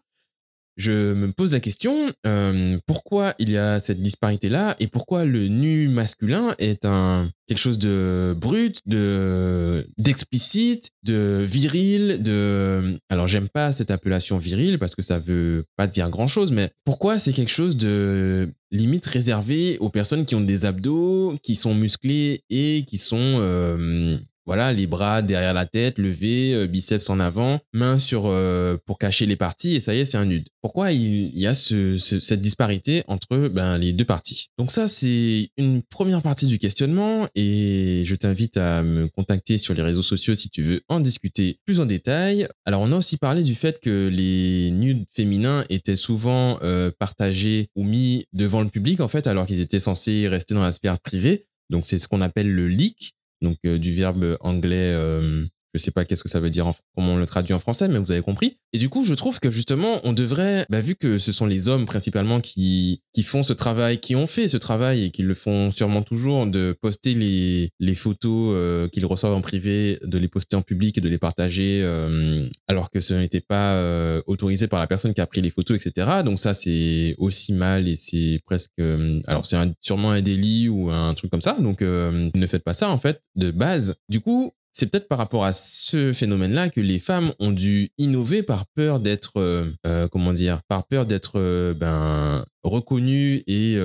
je 0.76 1.14
me 1.14 1.32
pose 1.32 1.52
la 1.52 1.60
question, 1.60 2.12
euh, 2.26 2.78
pourquoi 2.88 3.34
il 3.40 3.50
y 3.52 3.58
a 3.58 3.80
cette 3.80 4.02
disparité-là 4.02 4.76
et 4.80 4.88
pourquoi 4.88 5.26
le 5.26 5.48
nu 5.48 5.88
masculin 5.88 6.56
est 6.58 6.86
un 6.86 7.30
quelque 7.48 7.60
chose 7.60 7.80
de 7.80 8.36
brut, 8.38 8.80
de 8.86 9.88
d'explicite, 9.98 10.90
de 11.04 11.46
viril, 11.48 12.24
de 12.24 12.98
alors 13.10 13.28
j'aime 13.28 13.50
pas 13.50 13.72
cette 13.72 13.92
appellation 13.92 14.38
viril 14.38 14.80
parce 14.80 14.96
que 14.96 15.02
ça 15.02 15.20
veut 15.20 15.66
pas 15.76 15.88
dire 15.88 16.10
grand-chose, 16.10 16.52
mais 16.52 16.72
pourquoi 16.86 17.20
c'est 17.20 17.34
quelque 17.34 17.52
chose 17.52 17.78
de 17.78 18.50
limite 18.72 19.06
réservé 19.06 19.78
aux 19.80 19.90
personnes 19.90 20.26
qui 20.26 20.36
ont 20.36 20.42
des 20.42 20.66
abdos, 20.66 21.38
qui 21.44 21.56
sont 21.56 21.76
musclés 21.76 22.44
et 22.50 22.84
qui 22.88 22.98
sont 22.98 23.36
euh, 23.40 24.18
voilà, 24.46 24.74
les 24.74 24.88
bras 24.88 25.22
derrière 25.22 25.54
la 25.54 25.66
tête, 25.66 25.98
levés, 25.98 26.54
euh, 26.54 26.68
biceps 26.68 27.10
en 27.10 27.20
avant, 27.20 27.60
mains 27.72 27.98
sur 27.98 28.24
euh, 28.26 28.78
pour 28.86 28.98
cacher 28.98 29.26
les 29.26 29.36
parties 29.36 29.76
et 29.76 29.80
ça 29.80 29.96
y 29.96 30.00
est, 30.00 30.06
c'est 30.06 30.18
un 30.18 30.26
nude. 30.26 30.50
Pourquoi 30.62 30.92
il 30.92 31.38
y 31.38 31.48
a 31.48 31.54
cette 31.54 32.42
disparité 32.42 33.04
entre 33.08 33.48
ben, 33.48 33.78
les 33.78 33.94
deux 33.94 34.06
parties? 34.06 34.48
Donc 34.58 34.72
ça, 34.72 34.88
c'est 34.88 35.50
une 35.58 35.82
première 35.82 36.22
partie 36.22 36.48
du 36.48 36.58
questionnement 36.58 37.28
et 37.36 38.04
je 38.06 38.16
t'invite 38.16 38.58
à 38.58 38.84
me 38.84 39.08
contacter 39.08 39.58
sur 39.58 39.74
les 39.74 39.82
réseaux 39.82 40.04
sociaux 40.04 40.36
si 40.36 40.50
tu 40.50 40.62
veux 40.62 40.82
en 40.88 41.00
discuter 41.00 41.60
plus 41.66 41.80
en 41.80 41.86
détail. 41.86 42.48
Alors 42.66 42.82
on 42.82 42.92
a 42.92 42.98
aussi 42.98 43.18
parlé 43.18 43.44
du 43.44 43.56
fait 43.56 43.80
que 43.80 44.10
les 44.12 44.72
nudes 44.72 45.06
féminins 45.12 45.64
étaient 45.70 45.96
souvent 45.96 46.60
euh, 46.64 46.92
partagés 46.98 47.68
ou 47.76 47.84
mis 47.84 48.26
devant 48.34 48.62
le 48.62 48.70
public 48.70 49.02
en 49.02 49.08
fait, 49.08 49.28
alors 49.28 49.46
qu'ils 49.46 49.62
étaient 49.62 49.80
censés 49.80 50.28
rester 50.28 50.54
dans 50.54 50.62
la 50.62 50.74
sphère 50.74 51.00
privée. 51.00 51.48
Donc 51.70 51.86
c'est 51.86 52.00
ce 52.00 52.08
qu'on 52.08 52.22
appelle 52.22 52.52
le 52.52 52.68
leak 52.68 53.14
donc 53.44 53.58
euh, 53.66 53.78
du 53.78 53.92
verbe 53.94 54.38
anglais 54.42 54.92
euh, 54.94 55.46
je 55.74 55.80
sais 55.80 55.92
pas 55.92 56.06
qu'est-ce 56.06 56.24
que 56.24 56.30
ça 56.30 56.40
veut 56.40 56.50
dire, 56.50 56.68
en, 56.68 56.76
comment 56.96 57.14
on 57.14 57.18
le 57.18 57.26
traduit 57.26 57.54
en 57.54 57.60
français, 57.60 57.88
mais 57.88 58.00
vous 58.00 58.12
avez 58.12 58.22
compris. 58.22 58.58
Et 58.74 58.78
du 58.78 58.90
coup, 58.90 59.04
je 59.06 59.14
trouve 59.14 59.40
que 59.40 59.52
justement, 59.52 60.00
on 60.04 60.14
devrait, 60.14 60.66
bah, 60.70 60.82
vu 60.82 60.96
que 60.96 61.18
ce 61.18 61.32
sont 61.32 61.46
les 61.46 61.68
hommes 61.68 61.86
principalement 61.86 62.42
qui, 62.42 63.02
qui 63.14 63.24
font 63.24 63.44
ce 63.44 63.54
travail, 63.54 64.00
qui 64.00 64.16
ont 64.16 64.28
fait 64.28 64.48
ce 64.48 64.58
travail 64.58 65.06
et 65.06 65.12
qui 65.12 65.24
le 65.24 65.34
font 65.34 65.72
sûrement 65.72 66.04
toujours, 66.04 66.46
de 66.48 66.76
poster 66.80 67.14
les, 67.16 67.72
les 67.80 67.96
photos 67.96 68.54
euh, 68.56 68.88
qu'ils 68.88 69.06
reçoivent 69.06 69.34
en 69.34 69.42
privé, 69.42 70.00
de 70.04 70.18
les 70.18 70.28
poster 70.28 70.56
en 70.56 70.62
public 70.62 70.98
et 70.98 71.02
de 71.02 71.10
les 71.10 71.18
partager, 71.18 71.82
euh, 71.84 72.48
alors 72.68 72.92
que 72.92 73.00
ce 73.00 73.14
n'était 73.14 73.42
pas 73.42 73.74
euh, 73.74 74.22
autorisé 74.28 74.68
par 74.68 74.80
la 74.80 74.88
personne 74.88 75.14
qui 75.14 75.22
a 75.22 75.28
pris 75.28 75.42
les 75.42 75.52
photos, 75.52 75.84
etc. 75.84 76.22
Donc 76.24 76.40
ça, 76.40 76.54
c'est 76.54 77.16
aussi 77.18 77.54
mal 77.54 77.88
et 77.88 77.96
c'est 77.96 78.42
presque... 78.46 78.80
alors 79.28 79.46
c'est 79.46 79.58
sûrement 79.82 80.12
un 80.12 80.22
délit 80.22 80.70
ou 80.70 80.90
un 80.90 81.14
truc 81.14 81.32
comme 81.32 81.42
ça, 81.42 81.58
donc 81.60 81.82
ne 81.82 82.48
faites 82.48 82.64
pas 82.64 82.74
ça 82.74 82.90
en 82.90 82.98
fait, 82.98 83.22
de 83.36 83.52
base. 83.52 83.96
Du 84.10 84.20
coup, 84.20 84.54
c'est 84.74 84.88
peut-être 84.88 85.08
par 85.08 85.20
rapport 85.20 85.46
à 85.46 85.54
ce 85.54 86.14
phénomène-là 86.14 86.70
que 86.70 86.82
les 86.82 86.98
femmes 86.98 87.32
ont 87.40 87.52
dû 87.52 87.92
innover 88.00 88.42
par 88.42 88.66
peur 88.66 89.00
d'être, 89.00 89.34
euh, 89.38 89.72
euh, 89.86 90.08
comment 90.08 90.34
dire, 90.34 90.62
par 90.68 90.88
peur 90.88 91.06
d'être 91.06 91.34
euh, 91.36 91.76
ben, 91.76 92.44
reconnues 92.64 93.44
et 93.46 93.76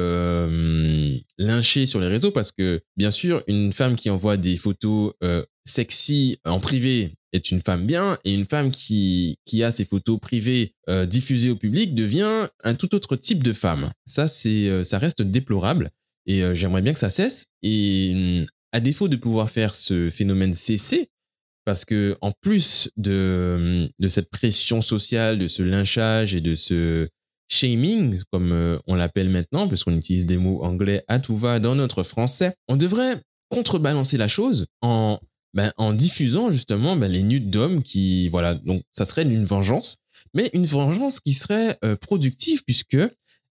lynchées 1.36 1.86
sur 1.86 2.00
les 2.00 2.08
réseaux, 2.08 2.30
parce 2.30 2.52
que 2.52 2.80
bien 2.96 3.10
sûr, 3.10 3.42
une 3.46 3.72
femme 3.72 3.96
qui 3.96 4.08
envoie 4.08 4.36
des 4.36 4.56
photos 4.56 5.12
sexy 5.64 6.38
en 6.46 6.60
privé 6.60 7.12
est 7.32 7.50
une 7.50 7.60
femme 7.60 7.84
bien, 7.84 8.18
et 8.24 8.32
une 8.32 8.46
femme 8.46 8.70
qui, 8.70 9.36
qui 9.44 9.62
a 9.62 9.72
ses 9.72 9.84
photos 9.84 10.18
privées 10.20 10.74
diffusées 11.06 11.50
au 11.50 11.56
public 11.56 11.94
devient 11.94 12.48
un 12.62 12.74
tout 12.74 12.94
autre 12.94 13.16
type 13.16 13.42
de 13.42 13.52
femme. 13.52 13.90
Ça, 14.06 14.28
c'est, 14.28 14.84
ça 14.84 14.98
reste 14.98 15.22
déplorable. 15.22 15.90
Et 16.26 16.42
j'aimerais 16.54 16.82
bien 16.82 16.92
que 16.92 17.00
ça 17.00 17.10
cesse. 17.10 17.46
Et 17.62 18.44
à 18.72 18.80
défaut 18.80 19.08
de 19.08 19.16
pouvoir 19.16 19.50
faire 19.50 19.74
ce 19.74 20.10
phénomène 20.10 20.52
cesser, 20.52 21.08
parce 21.64 21.84
que 21.84 22.16
en 22.20 22.32
plus 22.32 22.90
de, 22.96 23.90
de 23.98 24.08
cette 24.08 24.30
pression 24.30 24.80
sociale, 24.82 25.38
de 25.38 25.48
ce 25.48 25.62
lynchage 25.62 26.34
et 26.34 26.40
de 26.40 26.54
ce 26.54 27.08
shaming, 27.48 28.20
comme 28.30 28.52
euh, 28.52 28.78
on 28.86 28.94
l'appelle 28.94 29.30
maintenant, 29.30 29.68
parce 29.68 29.84
qu'on 29.84 29.96
utilise 29.96 30.26
des 30.26 30.36
mots 30.36 30.62
anglais 30.62 31.04
à 31.08 31.18
tout 31.18 31.36
va 31.36 31.58
dans 31.60 31.74
notre 31.74 32.02
français, 32.02 32.54
on 32.68 32.76
devrait 32.76 33.20
contrebalancer 33.48 34.18
la 34.18 34.28
chose 34.28 34.66
en, 34.82 35.18
ben, 35.54 35.72
en 35.76 35.92
diffusant 35.92 36.50
justement 36.50 36.96
ben, 36.96 37.10
les 37.10 37.22
nudes 37.22 37.50
d'hommes 37.50 37.82
qui, 37.82 38.28
voilà, 38.28 38.54
donc 38.54 38.82
ça 38.92 39.04
serait 39.04 39.22
une 39.22 39.44
vengeance, 39.44 39.96
mais 40.34 40.50
une 40.52 40.66
vengeance 40.66 41.20
qui 41.20 41.32
serait 41.32 41.78
euh, 41.84 41.96
productive 41.96 42.62
puisque 42.64 42.98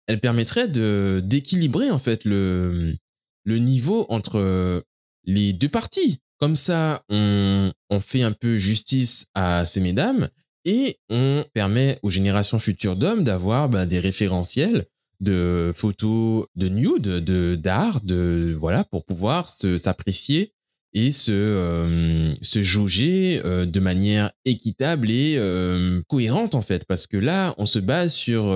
elle 0.08 0.20
permettrait 0.20 0.68
d'équilibrer 0.68 1.92
en 1.92 2.00
fait 2.00 2.24
le 2.24 2.96
le 3.44 3.60
niveau 3.60 4.06
entre 4.10 4.84
les 5.28 5.54
deux 5.54 5.70
parties. 5.70 6.20
Comme 6.40 6.56
ça, 6.56 7.04
on, 7.10 7.72
fait 8.00 8.24
un 8.24 8.32
peu 8.32 8.58
justice 8.58 9.28
à 9.36 9.66
ces 9.66 9.82
mesdames 9.82 10.30
et 10.66 11.00
on 11.10 11.46
permet 11.54 12.00
aux 12.04 12.10
générations 12.10 12.60
futures 12.60 12.96
d'hommes 12.96 13.24
d'avoir 13.24 13.70
bah, 13.70 13.86
des 13.86 14.00
référentiels 14.00 14.86
de 15.20 15.72
photos 15.76 16.46
de 16.56 16.70
nude, 16.70 17.02
de 17.02 17.56
d'art, 17.56 18.02
de 18.02 18.56
voilà 18.58 18.84
pour 18.84 19.04
pouvoir 19.04 19.50
s'apprécier 19.50 20.54
et 20.94 21.12
se 21.12 21.32
euh, 21.32 22.36
se 22.42 22.62
jauger 22.64 23.42
euh, 23.46 23.66
de 23.66 23.80
manière 23.80 24.32
équitable 24.46 25.12
et 25.12 25.36
euh, 25.38 26.02
cohérente 26.08 26.56
en 26.56 26.62
fait 26.62 26.86
parce 26.86 27.08
que 27.08 27.18
là 27.18 27.54
on 27.58 27.66
se 27.66 27.80
base 27.80 28.14
sur 28.14 28.54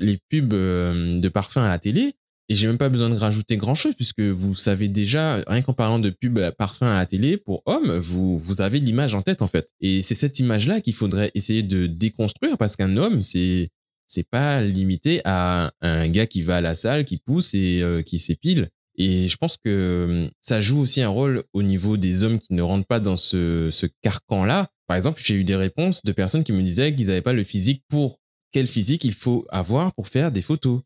les 0.00 0.18
pubs 0.28 0.48
de 0.48 1.28
parfums 1.28 1.58
à 1.58 1.68
la 1.68 1.78
télé 1.78 2.14
et 2.48 2.54
j'ai 2.54 2.66
même 2.66 2.78
pas 2.78 2.88
besoin 2.88 3.10
de 3.10 3.16
rajouter 3.16 3.56
grand 3.56 3.74
chose 3.74 3.94
puisque 3.94 4.20
vous 4.20 4.54
savez 4.54 4.88
déjà, 4.88 5.42
rien 5.46 5.62
qu'en 5.62 5.72
parlant 5.72 5.98
de 5.98 6.10
pub 6.10 6.38
parfum 6.52 6.86
à 6.86 6.96
la 6.96 7.06
télé 7.06 7.36
pour 7.36 7.62
hommes, 7.66 7.96
vous, 7.98 8.38
vous 8.38 8.60
avez 8.60 8.78
l'image 8.78 9.14
en 9.14 9.22
tête 9.22 9.42
en 9.42 9.48
fait. 9.48 9.68
Et 9.80 10.02
c'est 10.02 10.14
cette 10.14 10.38
image-là 10.38 10.80
qu'il 10.80 10.94
faudrait 10.94 11.32
essayer 11.34 11.62
de 11.62 11.86
déconstruire 11.86 12.56
parce 12.56 12.76
qu'un 12.76 12.96
homme, 12.96 13.20
c'est, 13.22 13.70
c'est 14.06 14.28
pas 14.28 14.62
limité 14.62 15.20
à 15.24 15.72
un 15.80 16.08
gars 16.08 16.26
qui 16.26 16.42
va 16.42 16.56
à 16.56 16.60
la 16.60 16.76
salle, 16.76 17.04
qui 17.04 17.18
pousse 17.18 17.54
et 17.54 17.80
euh, 17.82 18.02
qui 18.02 18.18
s'épile. 18.18 18.68
Et 18.98 19.28
je 19.28 19.36
pense 19.36 19.56
que 19.56 20.06
hum, 20.26 20.30
ça 20.40 20.60
joue 20.60 20.80
aussi 20.80 21.02
un 21.02 21.08
rôle 21.08 21.42
au 21.52 21.62
niveau 21.62 21.96
des 21.96 22.22
hommes 22.22 22.38
qui 22.38 22.54
ne 22.54 22.62
rentrent 22.62 22.86
pas 22.86 23.00
dans 23.00 23.16
ce, 23.16 23.70
ce 23.72 23.86
carcan-là. 24.02 24.68
Par 24.86 24.96
exemple, 24.96 25.20
j'ai 25.24 25.34
eu 25.34 25.44
des 25.44 25.56
réponses 25.56 26.02
de 26.04 26.12
personnes 26.12 26.44
qui 26.44 26.52
me 26.52 26.62
disaient 26.62 26.94
qu'ils 26.94 27.08
n'avaient 27.08 27.22
pas 27.22 27.32
le 27.32 27.44
physique 27.44 27.82
pour 27.88 28.18
quel 28.52 28.68
physique 28.68 29.04
il 29.04 29.14
faut 29.14 29.46
avoir 29.50 29.92
pour 29.94 30.08
faire 30.08 30.30
des 30.30 30.42
photos. 30.42 30.80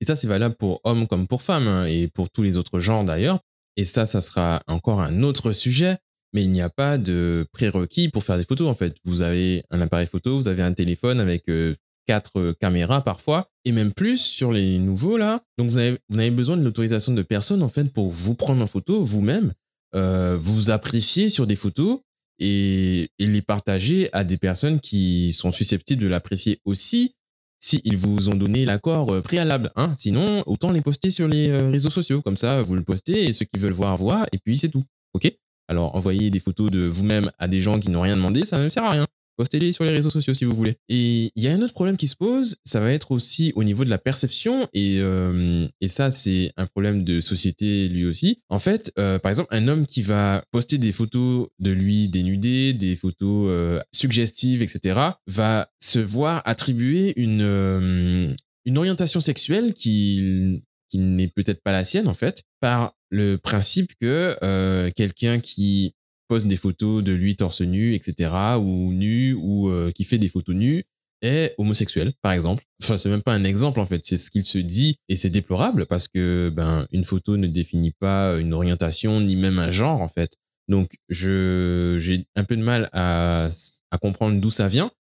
Et 0.00 0.04
ça, 0.04 0.16
c'est 0.16 0.26
valable 0.26 0.54
pour 0.54 0.80
hommes 0.84 1.06
comme 1.06 1.26
pour 1.26 1.42
femmes, 1.42 1.68
hein, 1.68 1.84
et 1.86 2.08
pour 2.08 2.30
tous 2.30 2.42
les 2.42 2.56
autres 2.56 2.80
genres 2.80 3.04
d'ailleurs. 3.04 3.40
et 3.76 3.84
ça, 3.84 4.06
ça 4.06 4.20
sera 4.20 4.62
encore 4.66 5.00
un 5.00 5.22
autre 5.22 5.52
sujet, 5.52 5.96
mais 6.32 6.44
il 6.44 6.50
n'y 6.50 6.62
a 6.62 6.70
pas 6.70 6.98
de 6.98 7.46
prérequis 7.52 8.08
pour 8.08 8.24
faire 8.24 8.38
des 8.38 8.44
photos 8.44 8.68
en 8.68 8.74
fait. 8.74 8.96
Vous 9.04 9.22
avez 9.22 9.64
un 9.70 9.80
appareil 9.80 10.06
photo, 10.06 10.36
vous 10.36 10.48
avez 10.48 10.62
un 10.62 10.72
téléphone 10.72 11.20
avec 11.20 11.48
euh, 11.48 11.76
quatre 12.06 12.52
caméras 12.60 13.02
parfois, 13.02 13.50
et 13.64 13.72
même 13.72 13.92
plus 13.92 14.18
sur 14.18 14.52
les 14.52 14.78
nouveaux 14.78 15.16
là. 15.16 15.42
Donc 15.58 15.68
vous 15.68 15.78
avez, 15.78 15.98
vous 16.08 16.18
avez 16.18 16.30
besoin 16.30 16.56
de 16.56 16.64
l'autorisation 16.64 17.12
de 17.12 17.22
personne 17.22 17.62
en 17.62 17.68
fait 17.68 17.84
pour 17.92 18.10
vous 18.10 18.34
prendre 18.34 18.62
en 18.62 18.66
photo 18.66 19.04
vous-même, 19.04 19.52
euh, 19.94 20.36
vous 20.40 20.70
apprécier 20.70 21.30
sur 21.30 21.46
des 21.46 21.56
photos 21.56 22.00
et, 22.38 23.10
les 23.18 23.42
partager 23.42 24.08
à 24.12 24.24
des 24.24 24.38
personnes 24.38 24.80
qui 24.80 25.32
sont 25.32 25.52
susceptibles 25.52 26.02
de 26.02 26.08
l'apprécier 26.08 26.60
aussi 26.64 27.14
s'ils 27.60 27.96
vous 27.96 28.28
ont 28.28 28.34
donné 28.34 28.64
l'accord 28.64 29.12
euh, 29.12 29.20
préalable. 29.20 29.70
Hein. 29.76 29.94
Sinon, 29.98 30.42
autant 30.46 30.72
les 30.72 30.80
poster 30.80 31.10
sur 31.10 31.28
les 31.28 31.50
euh, 31.50 31.70
réseaux 31.70 31.90
sociaux. 31.90 32.22
Comme 32.22 32.36
ça, 32.36 32.62
vous 32.62 32.74
le 32.74 32.82
postez 32.82 33.26
et 33.26 33.32
ceux 33.32 33.44
qui 33.44 33.58
veulent 33.58 33.72
voir, 33.72 33.96
voient, 33.96 34.26
et 34.32 34.38
puis 34.38 34.58
c'est 34.58 34.70
tout. 34.70 34.84
OK? 35.12 35.30
Alors, 35.68 35.94
envoyer 35.94 36.30
des 36.30 36.40
photos 36.40 36.70
de 36.70 36.80
vous-même 36.80 37.30
à 37.38 37.46
des 37.46 37.60
gens 37.60 37.78
qui 37.78 37.90
n'ont 37.90 38.00
rien 38.00 38.16
demandé, 38.16 38.44
ça 38.44 38.58
ne 38.58 38.68
sert 38.68 38.82
à 38.82 38.90
rien. 38.90 39.06
Postez-les 39.36 39.72
sur 39.72 39.84
les 39.84 39.92
réseaux 39.92 40.10
sociaux 40.10 40.34
si 40.34 40.44
vous 40.44 40.54
voulez. 40.54 40.76
Et 40.88 41.30
il 41.34 41.42
y 41.42 41.48
a 41.48 41.52
un 41.52 41.62
autre 41.62 41.72
problème 41.72 41.96
qui 41.96 42.08
se 42.08 42.16
pose, 42.16 42.56
ça 42.64 42.80
va 42.80 42.92
être 42.92 43.10
aussi 43.10 43.52
au 43.56 43.64
niveau 43.64 43.84
de 43.84 43.90
la 43.90 43.98
perception. 43.98 44.68
Et, 44.72 44.98
euh, 45.00 45.66
et 45.80 45.88
ça, 45.88 46.10
c'est 46.10 46.52
un 46.56 46.66
problème 46.66 47.04
de 47.04 47.20
société 47.20 47.88
lui 47.88 48.04
aussi. 48.04 48.42
En 48.48 48.58
fait, 48.58 48.92
euh, 48.98 49.18
par 49.18 49.30
exemple, 49.30 49.54
un 49.54 49.68
homme 49.68 49.86
qui 49.86 50.02
va 50.02 50.44
poster 50.50 50.78
des 50.78 50.92
photos 50.92 51.48
de 51.58 51.70
lui 51.70 52.08
dénudé, 52.08 52.72
des 52.72 52.96
photos 52.96 53.48
euh, 53.50 53.80
suggestives, 53.92 54.62
etc., 54.62 55.00
va 55.26 55.68
se 55.80 55.98
voir 55.98 56.42
attribuer 56.44 57.18
une, 57.20 58.36
une 58.64 58.78
orientation 58.78 59.20
sexuelle 59.20 59.74
qui, 59.74 60.62
qui 60.88 60.98
n'est 60.98 61.28
peut-être 61.28 61.62
pas 61.62 61.72
la 61.72 61.84
sienne, 61.84 62.08
en 62.08 62.14
fait, 62.14 62.42
par 62.60 62.94
le 63.10 63.36
principe 63.36 63.92
que 64.00 64.90
quelqu'un 64.90 65.40
qui 65.40 65.94
poste 66.30 66.46
des 66.46 66.56
photos 66.56 67.02
de 67.02 67.12
lui 67.12 67.34
torse 67.34 67.60
nu, 67.60 67.92
etc., 67.94 68.30
ou 68.60 68.92
nu, 68.92 69.34
ou 69.34 69.68
euh, 69.68 69.90
qui 69.90 70.04
fait 70.04 70.16
des 70.16 70.28
photos 70.28 70.54
nues, 70.54 70.84
est 71.22 71.56
homosexuel, 71.58 72.12
par 72.22 72.30
exemple. 72.30 72.62
Enfin, 72.84 72.98
c'est 72.98 73.10
même 73.10 73.20
pas 73.22 73.34
un 73.34 73.42
exemple, 73.42 73.80
en 73.80 73.84
fait, 73.84 74.02
c'est 74.04 74.16
ce 74.16 74.30
qu'il 74.30 74.44
se 74.44 74.58
dit, 74.58 74.94
et 75.08 75.16
c'est 75.16 75.28
déplorable, 75.28 75.86
parce 75.86 76.06
que 76.06 76.48
ben, 76.54 76.86
une 76.92 77.02
photo 77.02 77.36
ne 77.36 77.48
définit 77.48 77.90
pas 77.90 78.36
une 78.38 78.54
orientation, 78.54 79.20
ni 79.20 79.34
même 79.34 79.58
un 79.58 79.72
genre, 79.72 80.00
en 80.00 80.08
fait. 80.08 80.34
Donc, 80.68 80.92
j'ai 81.08 82.26
un 82.36 82.44
peu 82.44 82.56
de 82.56 82.62
mal 82.62 82.88
à, 82.92 83.48
à 83.90 83.98
comprendre 83.98 84.40
d'où 84.40 84.52
ça 84.52 84.68
vient, 84.68 84.92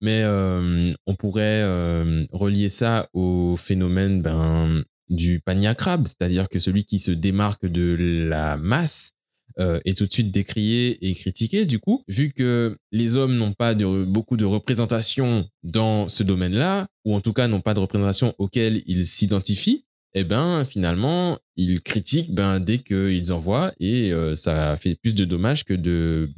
mais 0.00 0.22
euh, 0.22 0.88
on 1.08 1.16
pourrait 1.16 1.62
euh, 1.64 2.26
relier 2.30 2.68
ça 2.68 3.08
au 3.12 3.56
phénomène 3.56 4.22
ben, 4.22 4.84
du 5.08 5.40
panier 5.40 5.66
à 5.66 5.74
crabe, 5.74 6.06
c'est-à-dire 6.06 6.48
que 6.48 6.60
celui 6.60 6.84
qui 6.84 7.00
se 7.00 7.10
démarque 7.10 7.66
de 7.66 7.96
la 8.28 8.56
masse 8.56 9.15
euh, 9.58 9.80
est 9.84 9.96
tout 9.96 10.06
de 10.06 10.12
suite 10.12 10.30
décrié 10.30 10.98
et 11.06 11.14
critiqué. 11.14 11.64
Du 11.66 11.78
coup, 11.78 12.02
vu 12.08 12.32
que 12.32 12.76
les 12.92 13.16
hommes 13.16 13.34
n'ont 13.34 13.52
pas 13.52 13.74
de, 13.74 14.04
beaucoup 14.04 14.36
de 14.36 14.44
représentation 14.44 15.48
dans 15.62 16.08
ce 16.08 16.22
domaine-là, 16.22 16.88
ou 17.04 17.14
en 17.14 17.20
tout 17.20 17.32
cas 17.32 17.48
n'ont 17.48 17.60
pas 17.60 17.74
de 17.74 17.80
représentation 17.80 18.34
auquel 18.38 18.82
ils 18.86 19.06
s'identifient, 19.06 19.86
eh 20.18 20.24
ben 20.24 20.64
finalement 20.64 21.38
ils 21.56 21.82
critiquent 21.82 22.34
ben 22.34 22.58
dès 22.58 22.78
qu'ils 22.78 23.32
en 23.32 23.38
voient 23.38 23.74
et 23.78 24.12
euh, 24.12 24.34
ça 24.34 24.76
fait 24.78 24.94
plus 24.94 25.14
de 25.14 25.26
dommages 25.26 25.64
que 25.64 25.74
de 25.74 26.30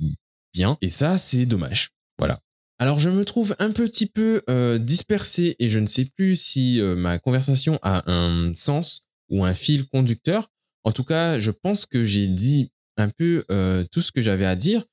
bien. 0.52 0.76
Et 0.82 0.90
ça 0.90 1.16
c'est 1.16 1.46
dommage. 1.46 1.90
Voilà. 2.18 2.40
Alors 2.80 2.98
je 2.98 3.08
me 3.08 3.24
trouve 3.24 3.54
un 3.60 3.70
petit 3.70 4.06
peu 4.06 4.42
euh, 4.50 4.78
dispersé 4.78 5.54
et 5.60 5.68
je 5.68 5.78
ne 5.78 5.86
sais 5.86 6.06
plus 6.16 6.34
si 6.34 6.80
euh, 6.80 6.96
ma 6.96 7.18
conversation 7.20 7.78
a 7.82 8.10
un 8.10 8.52
sens 8.52 9.06
ou 9.30 9.44
un 9.44 9.54
fil 9.54 9.86
conducteur. 9.88 10.48
En 10.82 10.90
tout 10.90 11.04
cas, 11.04 11.38
je 11.38 11.52
pense 11.52 11.86
que 11.86 12.04
j'ai 12.04 12.26
dit 12.26 12.72
un 12.98 13.08
peu 13.08 13.44
euh, 13.50 13.84
tout 13.90 14.02
ce 14.02 14.12
que 14.12 14.20
j'avais 14.20 14.44
à 14.44 14.56
dire 14.56 14.84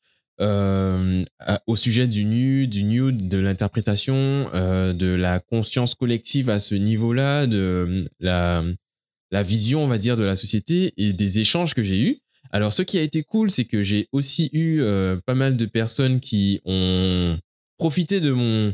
euh, 0.41 1.21
au 1.65 1.75
sujet 1.75 2.07
du 2.07 2.25
nu, 2.25 2.67
du 2.67 2.83
nude, 2.83 3.27
de 3.27 3.37
l'interprétation, 3.37 4.49
euh, 4.53 4.93
de 4.93 5.07
la 5.07 5.39
conscience 5.39 5.95
collective 5.95 6.49
à 6.49 6.59
ce 6.59 6.75
niveau-là, 6.75 7.47
de 7.47 8.09
la, 8.19 8.63
la 9.31 9.43
vision, 9.43 9.83
on 9.83 9.87
va 9.87 9.97
dire, 9.97 10.17
de 10.17 10.23
la 10.23 10.35
société 10.35 10.93
et 10.97 11.13
des 11.13 11.39
échanges 11.39 11.73
que 11.73 11.83
j'ai 11.83 12.01
eus. 12.01 12.19
Alors, 12.51 12.73
ce 12.73 12.83
qui 12.83 12.97
a 12.97 13.01
été 13.01 13.23
cool, 13.23 13.49
c'est 13.49 13.65
que 13.65 13.81
j'ai 13.81 14.07
aussi 14.11 14.49
eu 14.53 14.81
pas 15.25 15.35
mal 15.35 15.57
de 15.57 15.65
personnes 15.65 16.19
qui 16.19 16.61
ont 16.63 17.37
profité 17.77 18.21
de 18.21 18.31
mon 18.31 18.73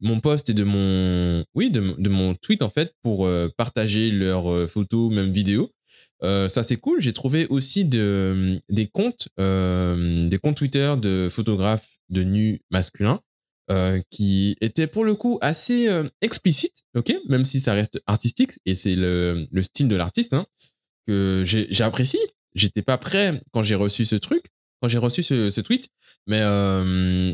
mon 0.00 0.20
post 0.20 0.50
et 0.50 0.54
de 0.54 0.64
mon 0.64 1.44
oui 1.54 1.70
de, 1.70 1.94
de 1.98 2.08
mon 2.08 2.34
tweet 2.34 2.62
en 2.62 2.68
fait 2.68 2.94
pour 3.02 3.28
partager 3.56 4.10
leurs 4.10 4.68
photos 4.68 5.12
même 5.12 5.30
vidéos 5.30 5.70
euh, 6.22 6.48
ça 6.48 6.62
c'est 6.62 6.76
cool. 6.76 7.00
J'ai 7.00 7.12
trouvé 7.12 7.46
aussi 7.48 7.84
de, 7.84 8.60
des 8.68 8.86
comptes, 8.86 9.28
euh, 9.40 10.28
des 10.28 10.38
comptes 10.38 10.56
Twitter 10.56 10.94
de 11.00 11.28
photographes 11.30 11.88
de 12.08 12.22
nus 12.22 12.60
masculins 12.70 13.20
euh, 13.70 14.00
qui 14.10 14.56
étaient 14.60 14.86
pour 14.86 15.04
le 15.04 15.14
coup 15.14 15.38
assez 15.40 15.88
explicites, 16.20 16.82
ok, 16.94 17.14
même 17.28 17.44
si 17.44 17.60
ça 17.60 17.72
reste 17.72 18.00
artistique 18.06 18.52
et 18.66 18.74
c'est 18.74 18.94
le, 18.94 19.46
le 19.50 19.62
style 19.62 19.88
de 19.88 19.96
l'artiste 19.96 20.34
hein, 20.34 20.46
que 21.06 21.44
apprécié. 21.82 22.20
J'étais 22.54 22.82
pas 22.82 22.98
prêt 22.98 23.40
quand 23.52 23.62
j'ai 23.62 23.74
reçu 23.74 24.04
ce 24.04 24.14
truc, 24.14 24.44
quand 24.80 24.88
j'ai 24.88 24.98
reçu 24.98 25.22
ce, 25.24 25.50
ce 25.50 25.60
tweet, 25.60 25.88
mais 26.26 26.42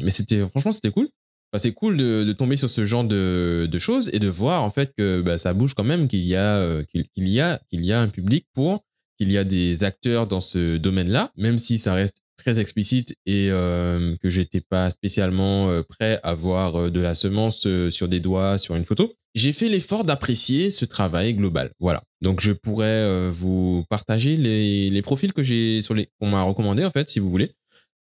mais 0.03 0.11
c'était 0.11 0.41
franchement 0.47 0.73
c'était 0.73 0.91
cool. 0.91 1.09
Enfin, 1.52 1.61
c'est 1.62 1.73
cool 1.73 1.97
de, 1.97 2.25
de 2.25 2.33
tomber 2.33 2.57
sur 2.57 2.71
ce 2.71 2.85
genre 2.85 3.04
de, 3.04 3.69
de 3.71 3.78
choses 3.78 4.11
et 4.12 4.19
de 4.19 4.28
voir 4.28 4.62
en 4.62 4.71
fait 4.71 4.92
que 4.97 5.21
bah, 5.21 5.38
ça 5.38 5.52
bouge 5.52 5.75
quand 5.75 5.85
même, 5.85 6.07
qu'il 6.07 6.21
y 6.21 6.37
a 6.37 6.57
euh, 6.57 6.85
qu'il 6.85 7.28
y 7.28 7.40
a 7.40 7.61
qu'il 7.69 7.85
y 7.85 7.92
a 7.92 8.00
un 8.00 8.09
public 8.09 8.47
pour, 8.54 8.85
qu'il 9.19 9.30
y 9.33 9.38
a 9.38 9.45
des 9.45 9.85
acteurs 9.85 10.26
dans 10.26 10.40
ce 10.40 10.76
domaine-là, 10.76 11.33
même 11.37 11.59
si 11.59 11.78
ça 11.78 11.95
reste 11.95 12.23
très 12.40 12.59
explicite 12.59 13.14
et 13.26 13.49
euh, 13.50 14.16
que 14.23 14.30
j'étais 14.30 14.61
pas 14.61 14.90
spécialement 14.90 15.69
euh, 15.69 15.83
prêt 15.83 16.19
à 16.23 16.35
voir 16.35 16.76
euh, 16.76 16.90
de 16.90 17.00
la 17.00 17.14
semence 17.14 17.66
sur 17.90 18.09
des 18.09 18.21
doigts 18.21 18.59
sur 18.59 18.75
une 18.76 18.85
photo. 18.85 19.12
J'ai 19.35 19.52
fait 19.52 19.69
l'effort 19.69 20.04
d'apprécier 20.04 20.71
ce 20.71 20.85
travail 20.85 21.35
global. 21.35 21.71
Voilà. 21.78 22.02
Donc 22.21 22.40
je 22.40 22.52
pourrais 22.52 23.28
vous 23.28 23.85
partager 23.88 24.37
les, 24.37 24.90
les 24.90 25.02
profils 25.02 25.33
que 25.33 25.45
j'ai 25.45 25.83
sur 25.83 25.95
les 25.95 26.09
qu'on 26.19 26.28
m'a 26.28 26.42
recommandé 26.42 26.85
en 26.85 26.90
fait, 26.90 27.09
si 27.09 27.21
vous 27.21 27.30
voulez. 27.30 27.52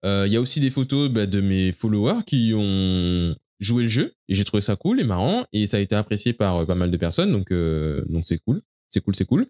Euh, 0.06 0.26
Il 0.28 0.34
y 0.34 0.38
a 0.38 0.42
aussi 0.42 0.60
des 0.60 0.70
photos 0.70 1.10
bah, 1.10 1.26
de 1.26 1.42
mes 1.42 1.72
followers 1.72 2.24
qui 2.26 2.54
ont 2.56 3.36
joué 3.60 3.84
le 3.84 3.90
jeu 3.90 4.14
et 4.28 4.36
j'ai 4.36 4.44
trouvé 4.44 4.62
ça 4.62 4.76
cool 4.76 5.00
et 5.00 5.04
marrant 5.04 5.46
et 5.54 5.66
ça 5.66 5.78
a 5.78 5.80
été 5.80 5.96
apprécié 5.96 6.34
par 6.34 6.58
euh, 6.58 6.66
pas 6.66 6.76
mal 6.76 6.92
de 6.92 6.98
personnes 6.98 7.32
donc 7.32 7.52
euh, 7.52 8.04
donc 8.10 8.24
c'est 8.28 8.40
cool, 8.40 8.62
c'est 8.90 9.02
cool, 9.02 9.16
c'est 9.16 9.26
cool. 9.26 9.48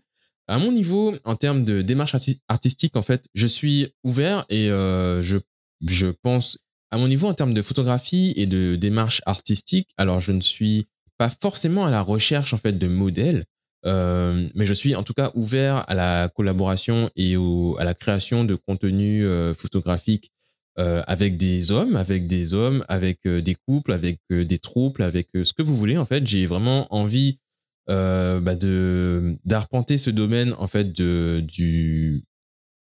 À 0.47 0.59
mon 0.59 0.71
niveau, 0.71 1.15
en 1.23 1.35
termes 1.35 1.65
de 1.65 1.81
démarche 1.81 2.13
arti- 2.13 2.39
artistique, 2.47 2.95
en 2.95 3.01
fait, 3.01 3.25
je 3.33 3.47
suis 3.47 3.87
ouvert 4.03 4.45
et 4.49 4.67
je 4.67 5.37
je 5.85 6.07
pense 6.07 6.59
à 6.91 6.97
mon 6.99 7.07
niveau 7.07 7.27
en 7.27 7.33
termes 7.33 7.53
de 7.53 7.63
photographie 7.63 8.33
et 8.37 8.45
de 8.45 8.75
démarche 8.75 9.23
artistique. 9.25 9.89
Alors 9.97 10.19
je 10.19 10.31
ne 10.31 10.41
suis 10.41 10.85
pas 11.17 11.31
forcément 11.41 11.85
à 11.85 11.91
la 11.91 12.01
recherche 12.01 12.53
en 12.53 12.57
fait 12.57 12.77
de 12.77 12.87
modèles. 12.87 13.45
Mais 13.85 14.65
je 14.65 14.73
suis 14.73 14.95
en 14.95 15.01
tout 15.01 15.13
cas 15.13 15.31
ouvert 15.33 15.83
à 15.89 15.95
la 15.95 16.29
collaboration 16.29 17.09
et 17.15 17.35
à 17.79 17.83
la 17.83 17.95
création 17.95 18.45
de 18.45 18.55
contenu 18.55 19.25
photographique 19.55 20.31
euh, 20.77 21.01
avec 21.07 21.37
des 21.37 21.71
hommes, 21.71 21.95
avec 21.95 22.27
des 22.27 22.53
hommes, 22.53 22.83
avec 22.89 23.19
euh, 23.25 23.41
des 23.41 23.55
couples, 23.55 23.93
avec 23.93 24.19
euh, 24.33 24.43
des 24.43 24.57
troupes, 24.57 24.99
avec 24.99 25.29
ce 25.33 25.53
que 25.53 25.63
vous 25.63 25.73
voulez. 25.73 25.97
En 25.97 26.05
fait, 26.05 26.27
j'ai 26.27 26.45
vraiment 26.45 26.93
envie 26.93 27.39
bah, 27.87 28.55
de 28.55 29.37
d'arpenter 29.45 29.97
ce 29.97 30.09
domaine 30.09 30.53
en 30.57 30.67
fait 30.67 30.91
de 30.91 31.41
du 31.47 32.25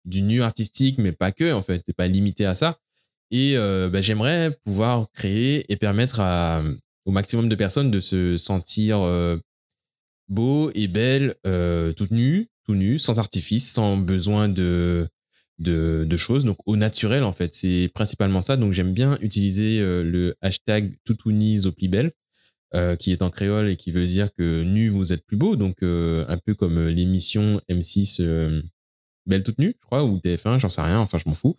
du 0.06 0.22
nu 0.22 0.42
artistique, 0.42 0.98
mais 0.98 1.12
pas 1.12 1.30
que 1.30 1.52
en 1.52 1.62
fait, 1.62 1.82
c'est 1.86 1.94
pas 1.96 2.08
limité 2.08 2.46
à 2.46 2.56
ça. 2.56 2.78
Et 3.30 3.54
bah, 3.56 4.00
j'aimerais 4.00 4.58
pouvoir 4.64 5.06
créer 5.12 5.70
et 5.70 5.76
permettre 5.76 6.20
à, 6.20 6.62
au 7.04 7.12
maximum 7.12 7.48
de 7.48 7.54
personnes 7.54 7.90
de 7.90 8.00
se 8.00 8.38
sentir 8.38 9.06
beau 10.28 10.70
et 10.74 10.88
belle, 10.88 11.34
toute 11.96 12.10
nue, 12.10 12.48
tout 12.64 12.74
nu, 12.74 12.98
sans 12.98 13.18
artifice, 13.18 13.70
sans 13.70 13.98
besoin 13.98 14.48
de, 14.48 15.06
de, 15.58 16.16
choses, 16.16 16.44
donc 16.44 16.58
au 16.66 16.76
naturel 16.76 17.24
en 17.24 17.32
fait. 17.32 17.54
C'est 17.54 17.90
principalement 17.94 18.40
ça. 18.40 18.56
Donc 18.56 18.72
j'aime 18.72 18.92
bien 18.92 19.18
utiliser 19.20 19.78
euh, 19.80 20.02
le 20.02 20.36
hashtag 20.40 20.96
toutounis 21.04 21.66
au 21.66 21.72
plus 21.72 21.88
euh, 22.74 22.96
qui 22.96 23.12
est 23.12 23.22
en 23.22 23.30
créole 23.30 23.70
et 23.70 23.76
qui 23.76 23.92
veut 23.92 24.04
dire 24.04 24.34
que 24.34 24.64
nu 24.64 24.88
vous 24.88 25.12
êtes 25.12 25.24
plus 25.24 25.36
beau. 25.36 25.54
Donc 25.54 25.82
euh, 25.84 26.24
un 26.28 26.38
peu 26.38 26.54
comme 26.54 26.88
l'émission 26.88 27.60
M6 27.70 28.16
euh, 28.20 28.62
Belle 29.26 29.44
toute 29.44 29.58
nue, 29.60 29.76
je 29.80 29.86
crois, 29.86 30.04
ou 30.04 30.18
TF1, 30.18 30.58
j'en 30.58 30.68
sais 30.68 30.80
rien. 30.80 30.98
Enfin, 30.98 31.18
je 31.18 31.28
m'en 31.28 31.34
fous. 31.34 31.56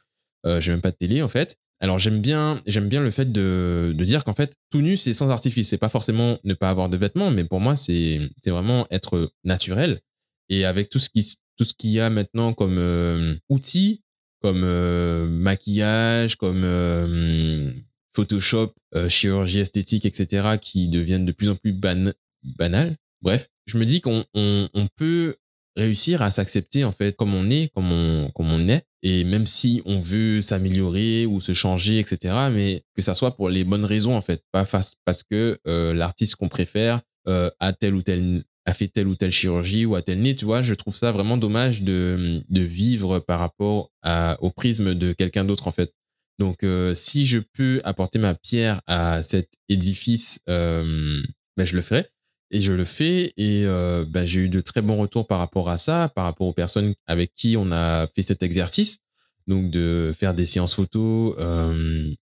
J'ai 0.59 0.71
même 0.71 0.81
pas 0.81 0.91
de 0.91 0.97
télé 0.97 1.23
en 1.23 1.29
fait. 1.29 1.57
Alors 1.79 1.97
j'aime 1.97 2.21
bien, 2.21 2.61
j'aime 2.67 2.87
bien 2.87 3.01
le 3.01 3.09
fait 3.09 3.31
de, 3.31 3.95
de 3.97 4.03
dire 4.03 4.23
qu'en 4.23 4.35
fait 4.35 4.55
tout 4.69 4.81
nu 4.81 4.95
c'est 4.95 5.15
sans 5.15 5.31
artifice. 5.31 5.69
C'est 5.69 5.79
pas 5.79 5.89
forcément 5.89 6.37
ne 6.43 6.53
pas 6.53 6.69
avoir 6.69 6.87
de 6.89 6.97
vêtements, 6.97 7.31
mais 7.31 7.45
pour 7.45 7.59
moi 7.59 7.75
c'est 7.75 8.19
vraiment 8.45 8.85
être 8.91 9.31
naturel 9.43 10.01
et 10.49 10.65
avec 10.65 10.89
tout 10.89 10.99
ce 10.99 11.09
qui 11.09 11.25
tout 11.57 11.65
ce 11.65 11.73
qu'il 11.73 11.91
y 11.91 11.99
a 11.99 12.09
maintenant 12.09 12.53
comme 12.53 12.77
euh, 12.77 13.35
outils, 13.49 14.03
comme 14.41 14.63
euh, 14.63 15.27
maquillage, 15.27 16.35
comme 16.35 16.63
euh, 16.63 17.71
Photoshop, 18.15 18.73
euh, 18.95 19.09
chirurgie 19.09 19.59
esthétique, 19.59 20.05
etc. 20.05 20.57
qui 20.61 20.87
deviennent 20.87 21.25
de 21.25 21.31
plus 21.31 21.49
en 21.49 21.55
plus 21.55 21.73
ban 21.73 22.11
banales. 22.43 22.95
Bref, 23.21 23.49
je 23.65 23.77
me 23.77 23.85
dis 23.85 24.01
qu'on 24.01 24.23
on, 24.33 24.69
on 24.73 24.87
peut 24.95 25.35
réussir 25.75 26.21
à 26.21 26.31
s'accepter 26.31 26.83
en 26.83 26.91
fait 26.91 27.15
comme 27.15 27.35
on 27.35 27.49
est, 27.49 27.71
comme 27.73 27.91
on, 27.91 28.31
comme 28.31 28.51
on 28.51 28.67
est. 28.67 28.85
Et 29.03 29.23
même 29.23 29.45
si 29.45 29.81
on 29.85 29.99
veut 29.99 30.41
s'améliorer 30.41 31.25
ou 31.25 31.41
se 31.41 31.53
changer, 31.53 31.99
etc., 31.99 32.35
mais 32.51 32.83
que 32.95 33.01
ça 33.01 33.13
soit 33.13 33.35
pour 33.35 33.49
les 33.49 33.63
bonnes 33.63 33.85
raisons 33.85 34.15
en 34.15 34.21
fait, 34.21 34.43
pas 34.51 34.65
parce 35.05 35.23
que 35.23 35.59
euh, 35.67 35.93
l'artiste 35.93 36.35
qu'on 36.35 36.49
préfère 36.49 37.01
euh, 37.27 37.49
a 37.59 37.73
tel 37.73 37.95
ou 37.95 38.01
tel 38.01 38.43
a 38.65 38.73
fait 38.73 38.87
telle 38.87 39.07
ou 39.07 39.15
telle 39.15 39.31
chirurgie 39.31 39.85
ou 39.85 39.95
a 39.95 40.01
tel 40.01 40.21
nez, 40.21 40.35
tu 40.35 40.45
vois, 40.45 40.61
je 40.61 40.73
trouve 40.73 40.95
ça 40.95 41.11
vraiment 41.11 41.37
dommage 41.37 41.83
de, 41.83 42.43
de 42.49 42.61
vivre 42.61 43.19
par 43.19 43.39
rapport 43.39 43.91
à, 44.01 44.37
au 44.41 44.49
prisme 44.49 44.95
de 44.95 45.13
quelqu'un 45.13 45.45
d'autre 45.45 45.67
en 45.67 45.71
fait. 45.71 45.93
Donc, 46.39 46.63
euh, 46.63 46.93
si 46.93 47.25
je 47.25 47.39
peux 47.39 47.81
apporter 47.83 48.19
ma 48.19 48.35
pierre 48.35 48.81
à 48.87 49.23
cet 49.23 49.53
édifice, 49.69 50.39
euh, 50.49 51.21
ben, 51.57 51.65
je 51.65 51.75
le 51.75 51.81
ferai. 51.81 52.09
Et 52.51 52.61
je 52.61 52.73
le 52.73 52.85
fais. 52.85 53.33
Et 53.37 53.63
euh, 53.65 54.05
ben, 54.07 54.25
j'ai 54.25 54.41
eu 54.41 54.49
de 54.49 54.59
très 54.59 54.81
bons 54.81 54.97
retours 54.97 55.27
par 55.27 55.39
rapport 55.39 55.69
à 55.69 55.77
ça, 55.77 56.11
par 56.13 56.25
rapport 56.25 56.47
aux 56.47 56.53
personnes 56.53 56.93
avec 57.07 57.33
qui 57.33 57.55
on 57.57 57.71
a 57.71 58.07
fait 58.07 58.21
cet 58.21 58.43
exercice. 58.43 58.97
Donc, 59.47 59.69
de 59.69 60.13
faire 60.17 60.33
des 60.33 60.45
séances 60.45 60.73
photos 60.73 61.35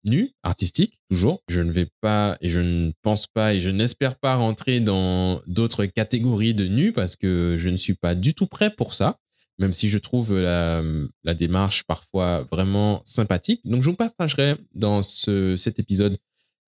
nues, 0.05 0.31
artistiques, 0.43 0.99
toujours. 1.09 1.41
Je 1.49 1.61
ne 1.61 1.71
vais 1.71 1.87
pas 2.01 2.37
et 2.41 2.49
je 2.49 2.59
ne 2.59 2.91
pense 3.01 3.27
pas 3.27 3.53
et 3.53 3.59
je 3.59 3.69
n'espère 3.69 4.17
pas 4.17 4.35
rentrer 4.35 4.79
dans 4.79 5.41
d'autres 5.47 5.85
catégories 5.85 6.53
de 6.53 6.67
nus 6.67 6.93
parce 6.93 7.15
que 7.15 7.55
je 7.57 7.69
ne 7.69 7.77
suis 7.77 7.95
pas 7.95 8.13
du 8.13 8.33
tout 8.33 8.47
prêt 8.47 8.69
pour 8.69 8.93
ça 8.93 9.19
même 9.59 9.73
si 9.73 9.89
je 9.89 9.97
trouve 9.97 10.39
la, 10.39 10.83
la, 11.23 11.33
démarche 11.33 11.83
parfois 11.83 12.47
vraiment 12.51 13.01
sympathique. 13.05 13.61
Donc, 13.65 13.81
je 13.81 13.89
vous 13.89 13.95
partagerai 13.95 14.55
dans 14.75 15.01
ce, 15.01 15.57
cet 15.57 15.79
épisode 15.79 16.17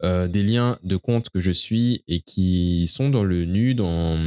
euh, 0.01 0.29
des 0.29 0.43
liens 0.43 0.77
de 0.83 0.95
compte 0.95 1.29
que 1.29 1.41
je 1.41 1.51
suis 1.51 2.05
et 2.07 2.21
qui 2.21 2.87
sont 2.87 3.09
dans 3.09 3.25
le 3.25 3.43
nu, 3.43 3.75
dans 3.75 4.17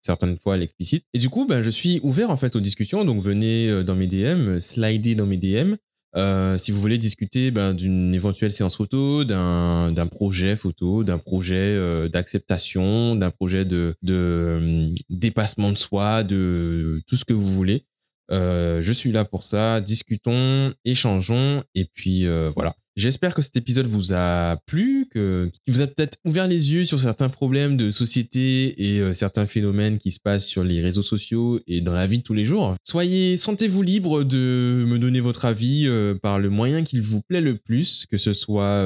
certaines 0.00 0.38
fois 0.38 0.56
l'explicite. 0.56 1.04
Et 1.12 1.18
du 1.18 1.28
coup, 1.28 1.46
ben, 1.46 1.62
je 1.62 1.68
suis 1.68 2.00
ouvert 2.02 2.30
en 2.30 2.38
fait 2.38 2.56
aux 2.56 2.60
discussions. 2.60 3.04
Donc, 3.04 3.20
venez 3.20 3.68
euh, 3.68 3.84
dans 3.84 3.94
mes 3.94 4.06
DM, 4.06 4.58
slidez 4.58 5.14
dans 5.14 5.26
mes 5.26 5.36
DM. 5.36 5.74
Euh, 6.16 6.56
si 6.56 6.70
vous 6.70 6.80
voulez 6.80 6.96
discuter 6.96 7.50
ben, 7.50 7.74
d'une 7.74 8.14
éventuelle 8.14 8.50
séance 8.50 8.76
photo, 8.76 9.24
d'un 9.26 10.08
projet 10.10 10.56
photo, 10.56 11.04
d'un 11.04 11.18
projet 11.18 12.08
d'acceptation, 12.08 13.14
d'un 13.14 13.30
projet 13.30 13.66
de, 13.66 13.94
de 14.00 14.90
dépassement 15.10 15.70
de 15.70 15.76
soi, 15.76 16.24
de 16.24 17.02
tout 17.06 17.16
ce 17.16 17.26
que 17.26 17.34
vous 17.34 17.50
voulez, 17.50 17.84
je 18.30 18.92
suis 18.94 19.12
là 19.12 19.26
pour 19.26 19.42
ça. 19.42 19.82
Discutons, 19.82 20.72
échangeons. 20.86 21.62
Et 21.74 21.84
puis 21.84 22.26
voilà. 22.54 22.74
J'espère 22.98 23.32
que 23.32 23.42
cet 23.42 23.56
épisode 23.56 23.86
vous 23.86 24.12
a 24.12 24.56
plu, 24.66 25.06
que 25.08 25.50
qu'il 25.64 25.72
vous 25.72 25.82
a 25.82 25.86
peut-être 25.86 26.18
ouvert 26.24 26.48
les 26.48 26.72
yeux 26.72 26.84
sur 26.84 26.98
certains 26.98 27.28
problèmes 27.28 27.76
de 27.76 27.92
société 27.92 28.74
et 28.76 29.00
euh, 29.00 29.12
certains 29.12 29.46
phénomènes 29.46 29.98
qui 29.98 30.10
se 30.10 30.18
passent 30.18 30.46
sur 30.46 30.64
les 30.64 30.82
réseaux 30.82 31.04
sociaux 31.04 31.60
et 31.68 31.80
dans 31.80 31.94
la 31.94 32.08
vie 32.08 32.18
de 32.18 32.24
tous 32.24 32.34
les 32.34 32.44
jours. 32.44 32.74
Soyez, 32.82 33.36
sentez-vous 33.36 33.82
libre 33.82 34.24
de 34.24 34.84
me 34.88 34.98
donner 34.98 35.20
votre 35.20 35.44
avis 35.44 35.88
par 36.22 36.40
le 36.40 36.50
moyen 36.50 36.82
qu'il 36.82 37.02
vous 37.02 37.20
plaît 37.22 37.40
le 37.40 37.56
plus, 37.56 38.04
que 38.10 38.16
ce 38.16 38.32
soit 38.34 38.84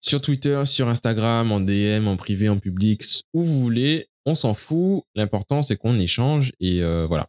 sur 0.00 0.20
Twitter, 0.20 0.62
sur 0.66 0.88
Instagram, 0.88 1.52
en 1.52 1.60
DM, 1.60 2.06
en 2.06 2.16
privé, 2.16 2.50
en 2.50 2.58
public, 2.58 3.02
où 3.32 3.42
vous 3.42 3.60
voulez. 3.62 4.08
On 4.26 4.34
s'en 4.34 4.52
fout. 4.52 5.04
L'important 5.14 5.62
c'est 5.62 5.76
qu'on 5.76 5.98
échange 5.98 6.52
et 6.60 6.82
voilà. 7.08 7.26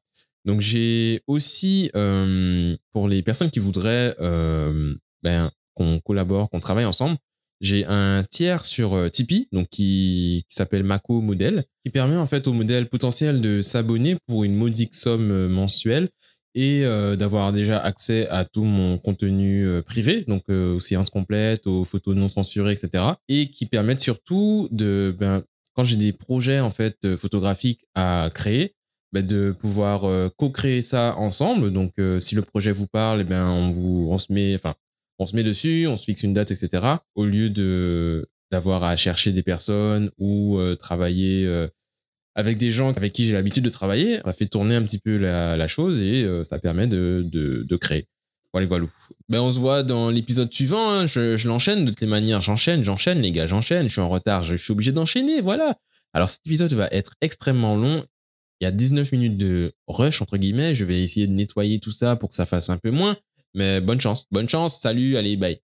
Donc 0.47 0.61
j'ai 0.61 1.21
aussi, 1.27 1.91
euh, 1.95 2.75
pour 2.93 3.09
les 3.09 3.21
personnes 3.21 3.51
qui 3.51 3.59
voudraient 3.59 4.15
euh, 4.21 4.95
ben, 5.21 5.51
qu'on 5.77 5.99
collabore, 5.99 6.49
qu'on 6.49 6.59
travaille 6.59 6.85
ensemble, 6.85 7.17
j'ai 7.61 7.85
un 7.85 8.23
tiers 8.29 8.65
sur 8.65 8.93
euh, 8.93 9.09
Tipeee, 9.09 9.47
donc 9.51 9.69
qui, 9.69 10.45
s'appelle 10.49 10.83
Mako 10.83 11.21
Model, 11.21 11.65
qui 11.83 11.91
permet 11.91 12.17
en 12.17 12.27
fait 12.27 12.47
au 12.47 12.53
modèle 12.53 12.89
potentiel 12.89 13.41
de 13.41 13.61
s'abonner 13.61 14.17
pour 14.27 14.43
une 14.43 14.55
modique 14.55 14.93
somme 14.95 15.47
mensuelle 15.47 16.09
et 16.55 16.85
d'avoir 17.19 17.53
déjà 17.53 17.77
accès 17.77 18.27
à 18.29 18.43
tout 18.43 18.63
mon 18.63 18.97
contenu 18.97 19.67
privé, 19.85 20.25
donc 20.27 20.49
aux 20.49 20.79
séances 20.79 21.11
complètes, 21.11 21.67
aux 21.67 21.85
photos 21.85 22.15
non 22.15 22.29
censurées, 22.29 22.71
etc. 22.71 23.03
Et 23.29 23.51
qui 23.51 23.67
permettent 23.67 23.99
surtout 23.99 24.67
de, 24.71 25.15
ben, 25.19 25.43
quand 25.75 25.83
j'ai 25.83 25.97
des 25.97 26.13
projets 26.13 26.59
en 26.59 26.71
fait 26.71 27.15
photographiques 27.15 27.85
à 27.93 28.31
créer, 28.33 28.73
bah, 29.13 29.21
de 29.21 29.51
pouvoir 29.57 30.03
euh, 30.03 30.29
co-créer 30.35 30.81
ça 30.81 31.15
ensemble. 31.17 31.71
Donc, 31.71 31.93
euh, 31.97 32.19
si 32.19 32.35
le 32.35 32.41
projet 32.41 32.73
vous 32.73 32.87
parle, 32.87 33.21
eh 33.21 33.23
bien, 33.23 33.49
on, 33.49 33.71
vous, 33.71 34.07
on, 34.11 34.17
se 34.17 34.33
met, 34.33 34.53
enfin, 34.55 34.75
on 35.19 35.25
se 35.25 35.35
met 35.35 35.43
dessus, 35.43 35.87
on 35.87 35.97
se 35.97 36.05
fixe 36.05 36.23
une 36.23 36.33
date, 36.33 36.51
etc. 36.51 36.83
Au 37.15 37.25
lieu 37.25 37.49
de 37.49 38.27
d'avoir 38.51 38.83
à 38.85 38.95
chercher 38.95 39.33
des 39.33 39.43
personnes 39.43 40.09
ou 40.17 40.57
euh, 40.57 40.75
travailler 40.75 41.45
avec 42.35 42.57
des 42.57 42.71
gens 42.71 42.93
avec 42.93 43.11
qui 43.11 43.25
j'ai 43.25 43.33
l'habitude 43.33 43.63
de 43.63 43.69
travailler, 43.69 44.21
ça 44.23 44.31
fait 44.33 44.45
tourner 44.45 44.75
un 44.75 44.83
petit 44.83 44.99
peu 44.99 45.17
la, 45.17 45.67
chose 45.67 46.01
et 46.01 46.25
ça 46.45 46.59
permet 46.59 46.87
de, 46.87 47.25
de, 47.25 47.63
de 47.63 47.75
créer. 47.75 48.07
Voilà, 48.53 48.67
voilà. 48.67 48.85
Ben, 49.27 49.41
on 49.41 49.51
se 49.51 49.59
voit 49.59 49.83
dans 49.83 50.09
l'épisode 50.09 50.53
suivant. 50.53 50.89
Hein. 50.89 51.05
Je, 51.07 51.35
je 51.35 51.47
l'enchaîne 51.47 51.85
de 51.85 51.89
toutes 51.89 52.01
les 52.01 52.07
manières. 52.07 52.41
J'enchaîne, 52.41 52.83
j'enchaîne, 52.83 53.21
les 53.21 53.31
gars, 53.31 53.47
j'enchaîne. 53.47 53.87
Je 53.87 53.93
suis 53.93 54.01
en 54.01 54.09
retard, 54.09 54.43
je 54.43 54.55
suis 54.55 54.71
obligé 54.71 54.91
d'enchaîner. 54.91 55.41
Voilà. 55.41 55.75
Alors, 56.13 56.29
cet 56.29 56.45
épisode 56.47 56.73
va 56.73 56.87
être 56.91 57.13
extrêmement 57.21 57.75
long 57.75 58.05
il 58.59 58.63
y 58.63 58.67
a 58.67 58.71
19 58.71 59.11
minutes 59.11 59.37
de 59.37 59.73
rush, 59.87 60.21
entre 60.21 60.37
guillemets. 60.37 60.73
Je 60.73 60.85
vais 60.85 61.01
essayer 61.01 61.27
de 61.27 61.33
nettoyer 61.33 61.79
tout 61.79 61.91
ça 61.91 62.15
pour 62.15 62.29
que 62.29 62.35
ça 62.35 62.45
fasse 62.45 62.69
un 62.69 62.77
peu 62.77 62.91
moins. 62.91 63.15
Mais 63.53 63.81
bonne 63.81 63.99
chance. 64.01 64.25
Bonne 64.31 64.49
chance. 64.49 64.79
Salut. 64.79 65.17
Allez, 65.17 65.37
bye. 65.37 65.66